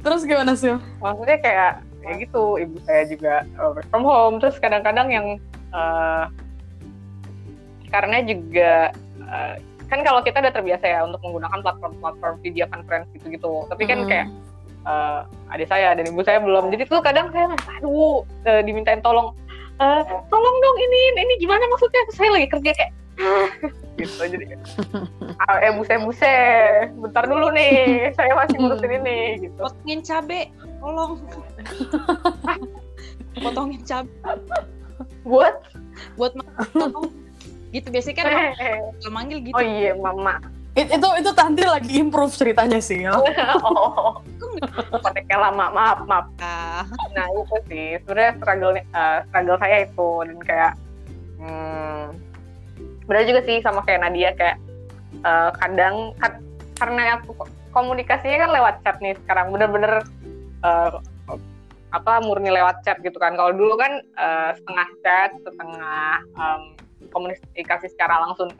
[0.04, 0.74] Terus gimana sih?
[0.98, 1.72] Maksudnya kayak
[2.06, 4.38] ya gitu, ibu saya juga uh, work from home.
[4.42, 5.26] Terus kadang-kadang yang
[5.74, 6.30] uh,
[7.90, 8.90] karena juga
[9.26, 9.54] uh,
[9.86, 13.66] kan kalau kita udah terbiasa ya untuk menggunakan platform-platform video conference gitu-gitu.
[13.70, 14.08] Tapi kan hmm.
[14.10, 14.26] kayak
[14.86, 16.74] uh, adik saya dan ibu saya belum.
[16.74, 19.34] Jadi tuh kadang saya aduh uh, dimintain tolong.
[19.76, 20.00] Uh,
[20.32, 22.02] tolong dong ini ini gimana maksudnya?
[22.16, 22.92] Saya lagi kerja kayak
[24.00, 24.22] gitu.
[24.24, 24.44] Jadi
[25.46, 26.34] ah, eh buse buse
[26.96, 29.18] bentar dulu nih saya masih ngurusin ini
[29.48, 29.60] gitu.
[29.60, 30.40] Potongin cabe
[30.80, 31.12] tolong.
[33.44, 34.10] Potongin cabe.
[35.26, 35.54] Buat?
[36.16, 36.32] Buat
[37.76, 39.56] gitu biasanya kan kalau manggil gitu.
[39.56, 40.40] Oh iya mama.
[40.76, 44.20] It, itu itu Tantri lagi improve ceritanya sih oh
[45.00, 46.84] pakai lama maaf maaf ah.
[47.16, 47.96] nah itu sih.
[48.04, 50.72] Sebenarnya struggle uh, struggle saya itu dan kayak
[51.40, 52.04] hmm,
[53.08, 54.56] benar juga sih sama kayak Nadia kayak
[55.24, 56.32] uh, kadang kan,
[56.76, 57.32] karena aku
[57.72, 60.04] komunikasinya kan lewat chat nih sekarang bener-bener
[60.64, 61.00] uh,
[61.94, 63.32] apa murni lewat chat gitu kan.
[63.32, 66.62] Kalau dulu kan uh, setengah chat setengah um,
[67.10, 68.50] komunikasi secara langsung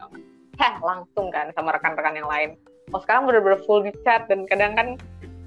[0.57, 2.57] heh langsung kan sama rekan-rekan yang lain
[2.95, 4.89] oh sekarang bener-bener full di chat dan kadang kan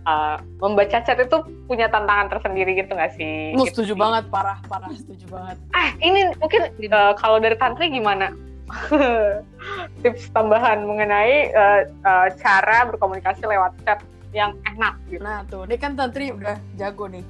[0.07, 3.55] uh, membaca chat itu punya tantangan tersendiri gitu nggak sih?
[3.55, 3.99] Lu gitu setuju sih.
[3.99, 5.57] banget, parah, parah, setuju banget.
[5.75, 8.31] Ah, ini mungkin uh, kalau dari Tantri gimana?
[10.05, 15.25] Tips tambahan mengenai uh, uh, cara berkomunikasi lewat chat yang enak gitu.
[15.25, 17.25] Nah tuh, ini kan Tantri udah jago nih.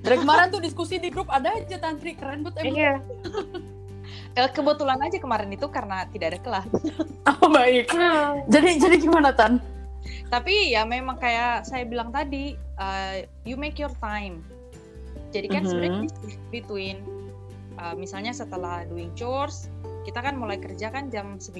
[0.00, 2.76] Dari kemarin tuh diskusi di grup ada aja Tantri, keren banget emang.
[2.78, 2.94] Iya.
[4.38, 6.68] Eh, kebetulan aja kemarin itu karena tidak ada kelas.
[7.40, 7.92] Oh baik.
[8.48, 9.60] Jadi jadi gimana Tan?
[10.32, 14.42] Tapi ya memang kayak saya bilang tadi, uh, you make your time.
[15.30, 15.70] Jadi kan mm -hmm.
[15.70, 16.08] sebenarnya
[16.50, 16.96] between
[17.78, 19.70] uh, misalnya setelah doing chores,
[20.04, 21.54] kita kan mulai kerja kan jam 9.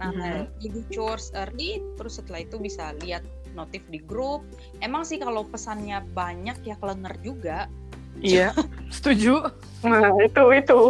[0.00, 0.70] Nah, mm -hmm.
[0.70, 4.42] do chores early, terus setelah itu bisa lihat notif di grup.
[4.80, 7.68] Emang sih kalau pesannya banyak ya kelenger juga.
[8.20, 8.52] Iya,
[8.92, 9.48] setuju.
[9.82, 10.80] Nah, itu itu.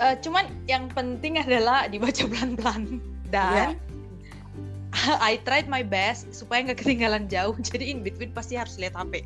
[0.00, 5.20] Uh, cuman yang penting adalah dibaca pelan-pelan dan yeah.
[5.22, 7.54] I tried my best supaya nggak ketinggalan jauh.
[7.68, 9.22] Jadi in between pasti harus lihat HP.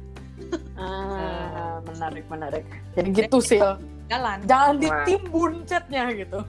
[0.75, 2.67] ah, menarik menarik.
[2.99, 3.63] Jadi gitu sih.
[4.11, 4.45] Jalan.
[4.45, 6.45] Jangan ditimbun chatnya gitu.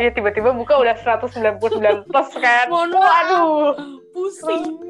[0.00, 2.66] Iya tiba-tiba buka udah 199 plus kan.
[2.72, 3.74] Mohon aduh,
[4.14, 4.80] pusing.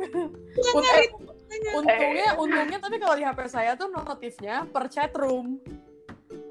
[1.76, 5.60] Untungnya untungnya tapi kalau di HP saya tuh notifnya per chat room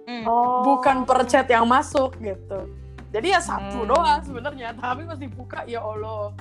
[0.08, 0.26] hmm.
[0.26, 0.64] oh.
[0.64, 2.70] bukan per chat yang masuk gitu
[3.16, 3.90] jadi ya satu hmm.
[3.90, 6.36] doang sebenarnya tapi masih buka ya allah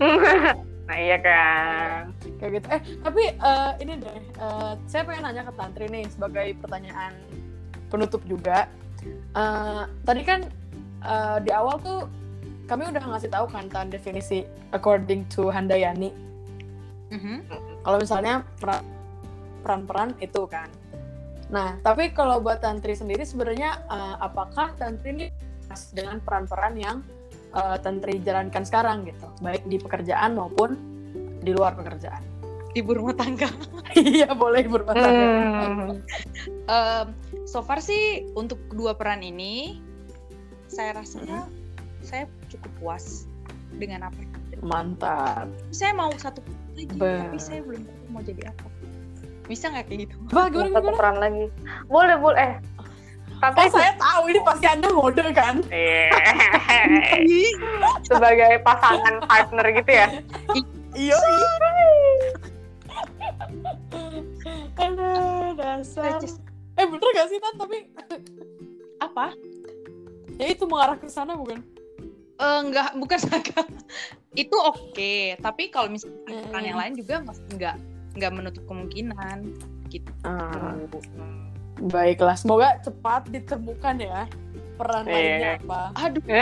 [0.88, 2.10] nah iya kan
[2.42, 6.46] kayak gitu eh tapi uh, ini deh uh, saya pengen nanya ke Tantri nih sebagai
[6.58, 7.14] pertanyaan
[7.86, 8.66] penutup juga
[9.38, 10.50] uh, tadi kan
[11.06, 12.10] uh, di awal tuh
[12.66, 14.42] kami udah ngasih tahu kan tan definisi
[14.74, 16.10] according to Handayani
[17.14, 17.38] mm -hmm.
[17.80, 18.44] Kalau misalnya
[19.64, 20.68] peran-peran itu kan.
[21.50, 25.26] Nah, tapi kalau buat tantri sendiri sebenarnya uh, apakah tantri ini
[25.90, 26.96] dengan peran-peran yang
[27.54, 30.78] uh, tantri jalankan sekarang gitu, baik di pekerjaan maupun
[31.42, 32.22] di luar pekerjaan?
[32.70, 33.50] Ibu rumah tangga.
[33.98, 35.26] iya, boleh ibu rumah tangga.
[35.26, 35.98] Hmm.
[36.70, 37.06] um,
[37.42, 39.82] so far sih untuk kedua peran ini
[40.70, 42.06] saya rasanya hmm.
[42.06, 43.26] saya cukup puas
[43.74, 44.22] dengan apa
[44.60, 45.48] Mantap.
[45.72, 46.44] Saya mau satu
[46.80, 48.66] lagi, Be tapi saya belum tahu mau jadi apa.
[49.50, 50.14] Bisa nggak kayak gitu?
[50.30, 51.44] Bah, gimana, satu peran lagi.
[51.90, 52.38] Boleh, boleh.
[52.38, 52.54] Eh,
[53.40, 55.64] tapi oh, saya tahu ini pasti anda mode kan?
[55.72, 56.12] Iya.
[58.04, 60.08] Sebagai pasangan partner gitu ya?
[60.94, 61.16] Iya.
[64.80, 66.20] Aduh, dasar.
[66.78, 67.54] Eh bener gak sih Tan?
[67.58, 67.78] Tapi
[69.00, 69.32] apa?
[70.40, 71.60] Ya itu mengarah ke sana bukan?
[72.40, 73.62] Eh, enggak, bukan saga.
[74.32, 76.48] itu oke, tapi kalau misalnya Hmm.
[76.48, 77.76] peran yang lain juga masih enggak
[78.10, 79.38] enggak menutup kemungkinan
[79.88, 80.10] gitu.
[80.22, 80.78] Ah,
[81.82, 84.24] baiklah, semoga cepat ditemukan ya
[84.74, 85.12] peran Iya.
[85.12, 85.80] lainnya apa.
[86.00, 86.24] Aduh,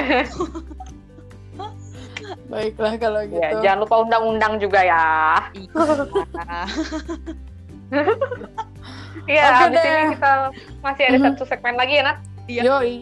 [2.49, 3.39] Baiklah kalau gitu.
[3.39, 5.05] ya, jangan lupa undang-undang juga ya.
[5.53, 6.55] iya.
[9.25, 9.93] Iya, Oke habis deh.
[9.93, 10.33] ini kita
[10.81, 11.25] masih ada Mhm.
[11.27, 12.19] satu segmen lagi ya, Nat.
[12.47, 12.63] Iya.
[12.65, 12.95] Yoi.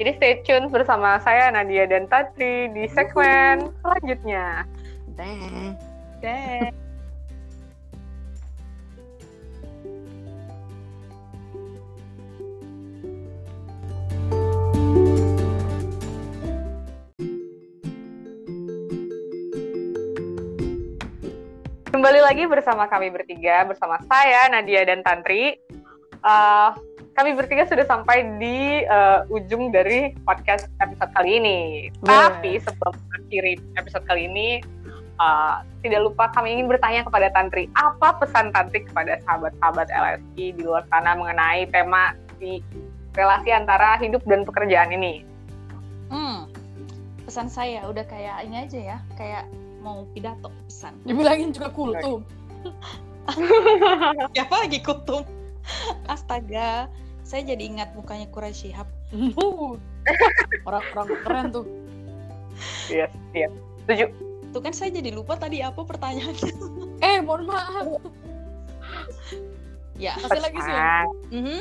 [0.00, 4.64] Jadi stay tune bersama saya Nadia dan Tatri di segmen selanjutnya.
[5.12, 5.76] Deh.
[21.92, 25.60] Kembali lagi bersama kami bertiga, bersama saya Nadia dan Tantri.
[26.24, 26.70] Eh,
[27.20, 31.58] kami bertiga sudah sampai di eh, ujung dari podcast episode kali ini.
[32.00, 34.64] Tapi sebelum mengakhiri episode kali ini,
[35.20, 40.62] eh, tidak lupa kami ingin bertanya kepada Tantri, apa pesan Tantri kepada sahabat-sahabat LSI di
[40.64, 42.64] luar sana mengenai tema di
[43.12, 45.20] relasi antara hidup dan pekerjaan ini?
[46.08, 46.48] Hmm.
[47.28, 49.44] Pesan saya udah kayak ini aja ya, kayak
[49.84, 50.96] mau pidato pesan.
[51.04, 52.24] Dibilangin juga kultum.
[54.34, 55.22] Siapa lagi kutum?
[56.08, 56.88] Astaga,
[57.30, 58.90] saya jadi ingat mukanya Quraisy Shihab.
[60.66, 61.64] Orang-orang keren tuh.
[62.90, 63.46] Yes, iya.
[63.86, 64.10] Setuju.
[64.50, 66.54] Tuh kan saya jadi lupa tadi apa pertanyaannya.
[66.98, 68.02] Eh, mohon maaf.
[70.04, 70.18] ya.
[70.18, 70.74] Masih lagi sih.
[70.74, 71.06] Pesan.
[71.30, 71.60] Mhm.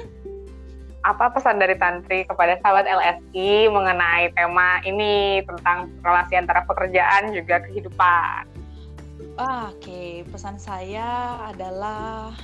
[1.00, 7.64] apa pesan dari Tantri kepada sahabat LSI mengenai tema ini tentang relasi antara pekerjaan juga
[7.64, 8.44] kehidupan?
[9.40, 12.36] Ah, Oke, pesan saya adalah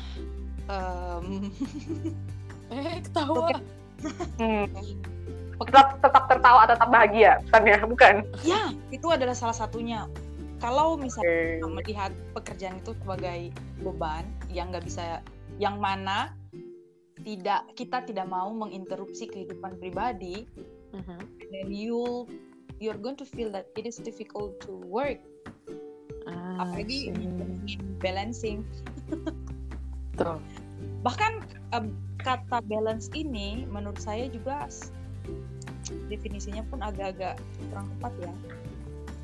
[0.71, 1.51] em,
[2.73, 3.49] Eh, ketawa.
[4.37, 4.65] Hmm.
[5.55, 8.13] Tetap, tetap tertawa atau tetap bahagia pesannya, bukan?
[8.43, 10.03] ya itu adalah salah satunya.
[10.59, 13.39] Kalau misalnya kita melihat pekerjaan itu sebagai
[13.79, 15.23] beban yang nggak bisa,
[15.57, 16.35] yang mana
[17.23, 20.43] tidak kita tidak mau menginterupsi kehidupan pribadi,
[20.91, 21.19] Mhm.
[21.49, 22.27] then you
[22.77, 25.19] you're going to feel that it is difficult to work
[26.27, 27.31] Ah, apalagi in
[28.01, 28.65] balancing
[30.15, 30.39] Tuh.
[30.99, 31.39] bahkan
[31.71, 31.93] em,
[32.25, 34.65] kata balance ini menurut saya juga
[36.09, 37.37] definisinya pun agak-agak
[37.69, 38.33] kurang tepat ya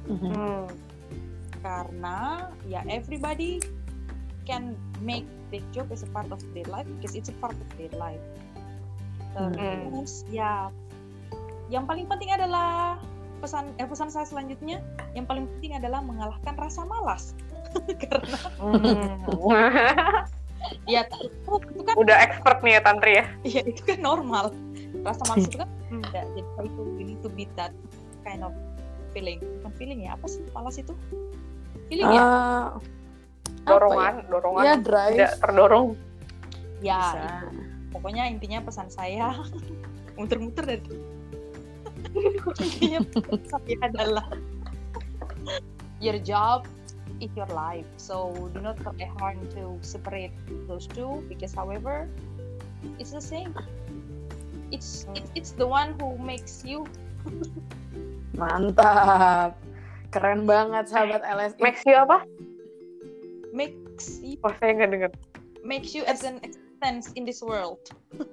[0.01, 0.29] Mhm.
[0.33, 0.65] Hmm.
[1.61, 2.17] karena
[2.65, 3.61] ya everybody
[4.49, 7.69] can make the job as a part of their life because it's a part of
[7.77, 8.21] their life
[9.33, 9.53] Hmm.
[9.57, 10.69] terus ya
[11.73, 12.97] yang paling penting adalah
[13.41, 14.81] pesan eh, pesan saya selanjutnya
[15.17, 17.33] yang paling penting adalah mengalahkan rasa malas
[18.01, 19.21] karena Hmm.
[20.86, 23.26] ya itu, itu kan Udah expert nih ya Tantri ya.
[23.43, 24.54] ya itu kan normal
[25.02, 26.00] rasa malas itu kan Hmm.
[26.08, 27.76] ada jadi itu you need to beat that
[28.24, 28.56] kind of
[29.12, 30.95] feeling bukan feeling ya apa sih malas itu
[31.91, 32.67] feeling ya Ah,
[33.67, 34.63] Dorongan, dorongan.
[34.63, 35.15] Ya, ya drive.
[35.19, 35.88] Tidak terdorong.
[36.80, 37.19] ya Bisa.
[37.19, 37.47] itu.
[37.91, 39.36] pokoknya intinya pesan saya
[40.17, 40.82] muter-muter dari
[42.63, 44.28] intinya pesan saya adalah
[46.00, 46.63] your job
[47.21, 50.34] is your life so do not try hard to separate
[50.65, 52.10] those two because however
[52.97, 53.53] it's the same
[54.73, 56.84] it's it's, it's the one who makes you
[58.34, 59.53] Mantap.
[60.10, 61.60] Keren banget sahabat LSI.
[61.62, 62.25] Makes you apa?
[63.51, 65.12] makes you Oh, saya nggak dengar.
[65.62, 67.77] makes you as an existence in this world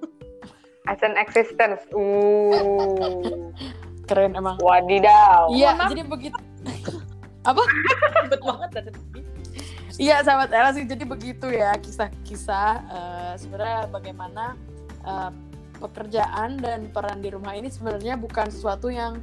[0.89, 1.85] As an existence.
[1.93, 3.53] Uh.
[4.09, 4.57] Keren emang.
[4.65, 5.53] Wadidaw.
[5.53, 5.93] Iya, maaf.
[5.93, 6.39] jadi begitu.
[8.25, 8.91] ribet banget ada
[9.99, 14.55] Iya, sahabat LSI jadi begitu ya kisah-kisah eh, sebenarnya bagaimana
[15.03, 15.31] eh,
[15.83, 19.23] pekerjaan dan peran di rumah ini sebenarnya bukan sesuatu yang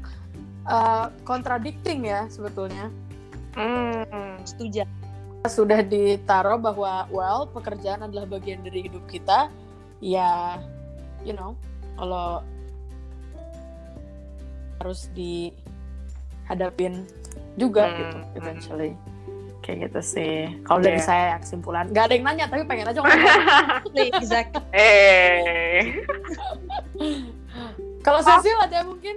[1.22, 2.90] contradicting ya sebetulnya.
[3.54, 4.42] Hmm.
[4.42, 4.82] setuju
[5.48, 9.50] sudah ditaruh bahwa well pekerjaan adalah bagian dari hidup kita
[10.02, 10.60] ya
[11.22, 11.54] you know
[11.96, 12.42] kalau
[14.82, 15.08] harus
[16.46, 17.04] dihadapin
[17.58, 17.98] juga Hmm.
[17.98, 18.92] gitu eventually
[19.60, 21.08] kayak gitu sih kalau dari Iya.
[21.08, 26.06] saya kesimpulan nggak ada yang nanya tapi pengen aja ngomong exactly eh.
[28.00, 29.16] kalau Cecil ada mungkin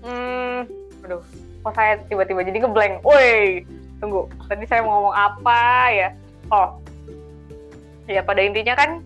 [0.00, 0.64] Hmm.
[1.04, 1.20] Aduh.
[1.60, 3.04] Kok saya tiba-tiba jadi ngeblank.
[3.04, 3.68] Woi,
[4.00, 4.32] tunggu.
[4.48, 5.60] Tadi saya mau ngomong apa
[5.92, 6.08] ya?
[6.48, 6.80] Oh.
[8.08, 9.04] Ya pada intinya kan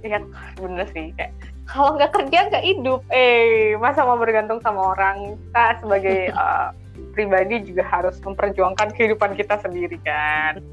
[0.00, 0.22] ya
[0.54, 1.34] bener sih kayak
[1.66, 6.66] kalau nggak kerja nggak hidup eh masa mau bergantung sama orang kita sebagai eh,
[7.20, 10.64] pribadi juga harus memperjuangkan kehidupan kita sendiri kan?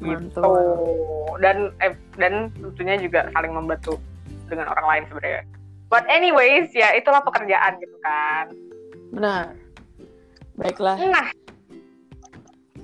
[0.00, 0.40] Gitu.
[1.44, 4.00] dan eh, dan tentunya juga saling membantu
[4.48, 5.44] dengan orang lain sebenarnya.
[5.92, 8.44] But anyways ya itulah pekerjaan gitu kan?
[9.12, 9.44] Benar.
[10.56, 10.96] Baiklah.
[10.96, 11.28] Nah,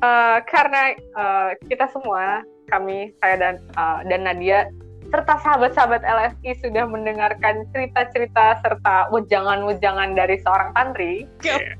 [0.03, 4.69] eh, karena eh, kita semua, kami, saya dan eh, dan Nadia,
[5.11, 11.25] serta sahabat-sahabat LFI sudah mendengarkan cerita-cerita serta wejangan-wejangan dari seorang tantri.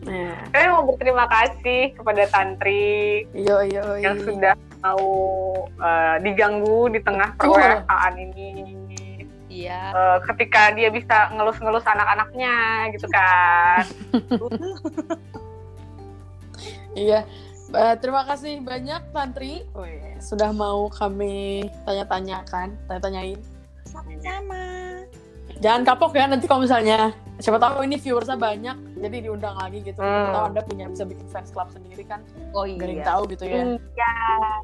[0.07, 5.07] Nah, Kami mau berterima kasih kepada tantri yo yo yang sudah mau
[5.67, 8.51] eh, diganggu di tengah perwefaan ini.
[9.51, 9.83] Iya.
[9.91, 12.55] Eh, ketika dia bisa ngelus-ngelus anak-anaknya
[12.95, 13.83] gitu kan.
[16.97, 17.29] Iya.
[17.77, 23.37] Eh, terima kasih banyak Tantri Wih, sudah mau kami tanya-tanyakan, tanya-tanyain.
[23.85, 24.65] Sama-sama.
[25.57, 29.97] Jangan kapok ya nanti kalau misalnya siapa tahu ini viewersnya banyak jadi diundang lagi gitu.
[29.97, 30.33] Siapa Hmm.
[30.33, 32.21] tahu Anda punya bisa bikin fans club sendiri kan.
[32.53, 33.05] Oh iya.
[33.05, 33.77] tahu gitu ya.
[33.77, 34.13] Iya.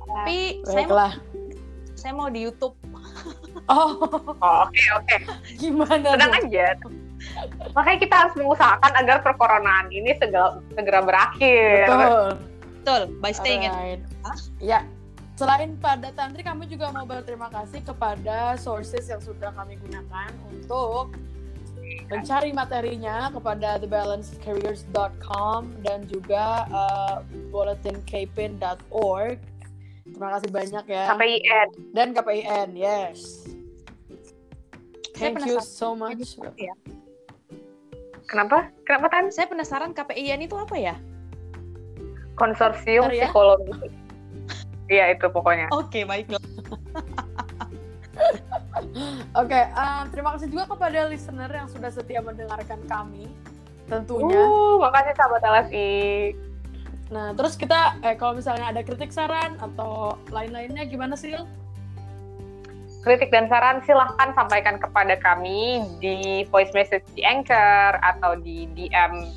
[0.06, 1.12] Tapi saya mau, Baiklah.
[1.94, 2.76] saya mau di YouTube.
[3.68, 4.08] Oh,
[4.40, 5.16] Oh, Oke oke.
[5.54, 6.48] gimana Tenang tuh?
[6.48, 6.66] aja.
[7.72, 11.86] Makanya kita harus mengusahakan agar perkoronaan ini segera, segera berakhir.
[11.86, 12.51] Betul.
[12.82, 13.14] Betul.
[13.22, 14.02] By staying at Alright.
[14.58, 14.82] Ya,
[15.38, 21.14] selain pada Tantri, kami juga mau berterima kasih kepada sources yang sudah kami gunakan untuk
[22.10, 27.22] mencari materinya kepada thebalancecareers.com dan juga uh,
[27.54, 29.38] bulletincampaign.org.
[30.02, 31.04] Terima kasih banyak ya.
[31.14, 31.68] KPIN.
[31.94, 33.46] Dan KPIN, yes.
[35.14, 36.34] Thank you so much.
[36.58, 36.74] Ya.
[38.26, 38.74] Kenapa?
[38.82, 39.30] Kenapa Tan?
[39.30, 40.96] Saya penasaran KPIN itu apa ya?
[42.42, 43.30] Konsorsium Bentar ya.
[43.30, 43.86] Psikologi.
[44.90, 45.70] Iya itu pokoknya.
[45.70, 46.42] Oke, baiklah.
[49.40, 53.30] Oke, um, terima kasih juga kepada listener yang sudah setia mendengarkan kami.
[53.86, 54.42] Tentunya.
[54.42, 56.34] Uh, makasih sahabat LSI.
[57.12, 61.36] Nah, terus kita, eh, kalau misalnya ada kritik saran atau lain-lainnya gimana sih?
[63.04, 69.28] Kritik dan saran silahkan sampaikan kepada kami di voice message di Anchor atau di DM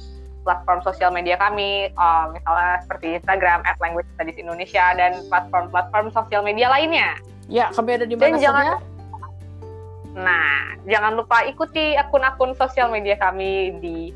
[0.45, 6.45] platform sosial media kami, uh, misalnya seperti Instagram at Language Studies Indonesia dan platform-platform sosial
[6.45, 7.17] media lainnya.
[7.49, 8.77] Ya, kami ada di mana saja?
[10.15, 14.15] Nah, jangan lupa ikuti akun-akun sosial media kami di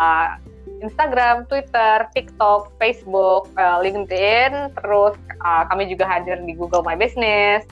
[0.00, 0.34] uh,
[0.82, 5.14] Instagram, Twitter, TikTok, Facebook, uh, LinkedIn, terus
[5.44, 7.62] uh, kami juga hadir di Google My Business.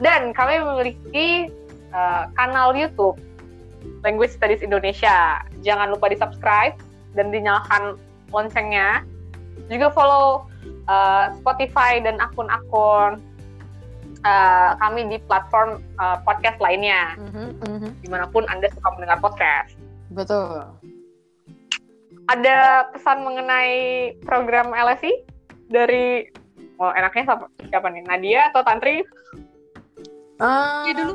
[0.00, 1.52] Dan kami memiliki
[1.92, 3.20] uh, kanal YouTube
[4.02, 5.44] Language Studies Indonesia.
[5.62, 7.96] Jangan lupa di-subscribe dan dinyalakan
[8.30, 9.02] loncengnya.
[9.66, 10.46] Juga follow
[10.86, 13.20] uh, Spotify dan akun-akun
[14.24, 17.90] uh, kami di platform uh, podcast lainnya Mhm, mhm.
[18.00, 19.76] di mana pun anda suka mendengar podcast.
[20.10, 20.64] Betul.
[22.26, 23.74] Ada pesan mengenai
[24.22, 25.10] program LSI
[25.66, 26.30] dari
[26.78, 29.02] oh enaknya siapa, siapa nih Nadia atau Tantri?
[30.38, 31.14] Ah, Iya dulu.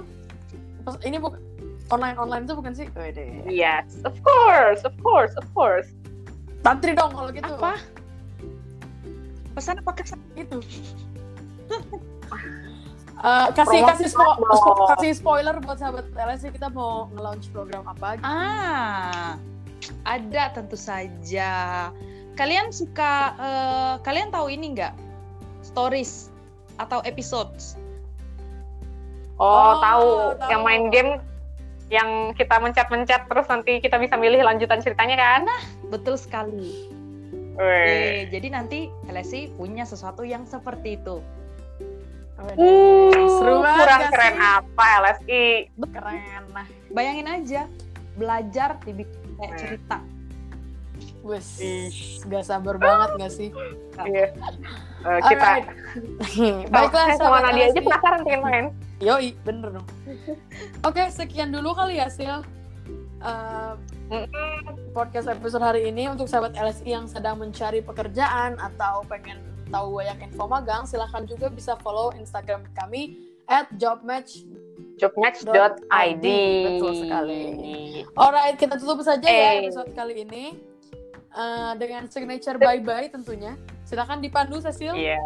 [0.83, 1.39] pas- Ini bukan
[1.87, 2.87] online online itu bukan sih?
[2.93, 3.45] Wede.
[3.45, 5.89] Yes, of course, of course, of course.
[6.61, 7.45] Tantri dong kalau gitu.
[7.51, 7.77] Apa?
[9.53, 10.19] Pesan apa kesan?
[10.33, 10.59] Itu.
[13.15, 17.87] Eh, kasih Promosi kasih spo- spo- kasih spoiler buat sahabat LSI kita mau nge-launch program
[17.87, 18.27] apa gitu.
[18.27, 19.39] Ah,
[20.03, 21.89] ada tentu saja.
[22.35, 24.93] Kalian suka, eh, kalian tahu ini nggak?
[25.63, 26.27] Stories
[26.75, 27.79] atau episodes?
[29.39, 30.09] Oh, Oh, tahu.
[30.35, 30.49] tahu.
[30.51, 31.11] Yang main game
[31.87, 35.45] yang kita mencet-mencet terus nanti kita bisa milih lanjutan ceritanya kan?
[35.89, 36.89] Betul sekali.
[37.55, 41.23] Eh, jadi nanti LSI punya sesuatu yang seperti itu.
[42.35, 43.09] Uh,
[43.39, 44.43] Seru banget kurang keren sih?
[44.43, 45.45] apa LSI?
[45.87, 46.43] Keren.
[46.51, 47.61] Nah, Bayangin aja,
[48.19, 49.59] belajar dibikin kayak Nah.
[49.59, 49.97] cerita.
[51.25, 51.57] Wes.
[52.29, 53.49] Gak sabar banget gak sih?
[54.05, 54.29] Iya.
[55.05, 55.65] Eh, kita Alright.
[56.73, 58.65] Baiklah, sama sahabat Nadia aja penasaran pengen main.
[59.01, 59.87] Yoi, bener dong.
[60.85, 62.45] Oke, sekian dulu kali ya, Sil.
[63.25, 64.29] Mm-mm.
[64.93, 69.41] podcast episode hari ini untuk sahabat LSI yang sedang mencari pekerjaan atau pengen
[69.73, 73.17] tahu banyak info magang, silahkan juga bisa follow Instagram kami
[73.49, 74.45] at jobmatch.
[75.01, 76.25] Jobmatch.id.
[76.69, 77.41] Betul sekali.
[78.13, 79.67] Alright, kita tutup saja ya Eh.
[79.67, 80.74] episode kali ini
[81.35, 83.59] Eh, dengan signature bye bye tentunya.
[83.83, 84.95] Silahkan dipandu, Cecil.
[84.95, 85.19] Iya.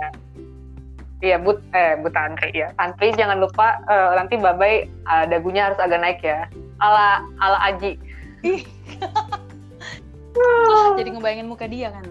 [1.22, 2.74] Iya, but eh but Tantri ya.
[2.82, 6.50] Tantri jangan lupa eh, nanti Babai eh, dagunya harus agak naik ya.
[6.82, 7.94] Ala ala Aji.
[10.34, 12.06] Ah, jadi ngebayangin muka dia kan.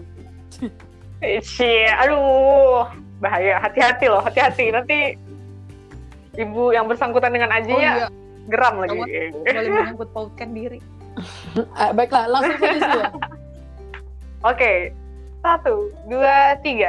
[1.43, 2.87] Cie, aduh,
[3.19, 3.59] bahaya.
[3.59, 4.71] Hati-hati loh, hati-hati.
[4.71, 5.19] Nanti
[6.39, 8.07] ibu yang bersangkutan dengan Aji Oh ya iya,
[8.47, 8.95] geram lagi.
[8.95, 10.79] boleh menyangkut pautkan diri.
[11.59, 13.11] Eh, baiklah, langsung saja
[14.39, 14.95] Oke,
[15.43, 16.87] satu, dua, tiga.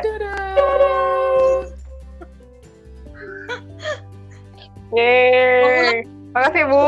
[4.94, 6.07] Yeay.
[6.30, 6.86] Makasih Bu.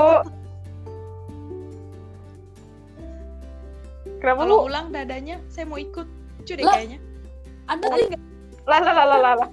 [4.23, 4.71] Kenapa lu?
[4.71, 6.07] ulang dadanya, saya mau ikut.
[6.39, 6.75] Lucu deh Lah.
[6.79, 6.99] kayaknya.
[7.67, 8.27] Ada Tadi nggak-
[8.63, 9.49] Lah lah lah lah lah, lah.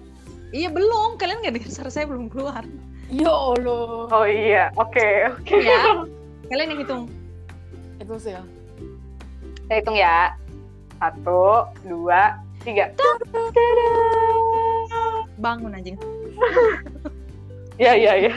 [0.54, 2.62] Iya belum, kalian nggak dengar suara saya belum keluar.
[3.10, 4.06] Ya Allah.
[4.14, 5.58] Oh iya, oke oke.
[5.58, 6.06] Ya,
[6.46, 7.04] kalian yang hitung.
[7.98, 8.46] Itu sih ya.
[9.66, 10.38] Saya hitung ya.
[11.00, 12.92] Satu, dua, tiga.
[15.40, 15.96] Bangun anjing.
[17.80, 18.36] Ya ya ya.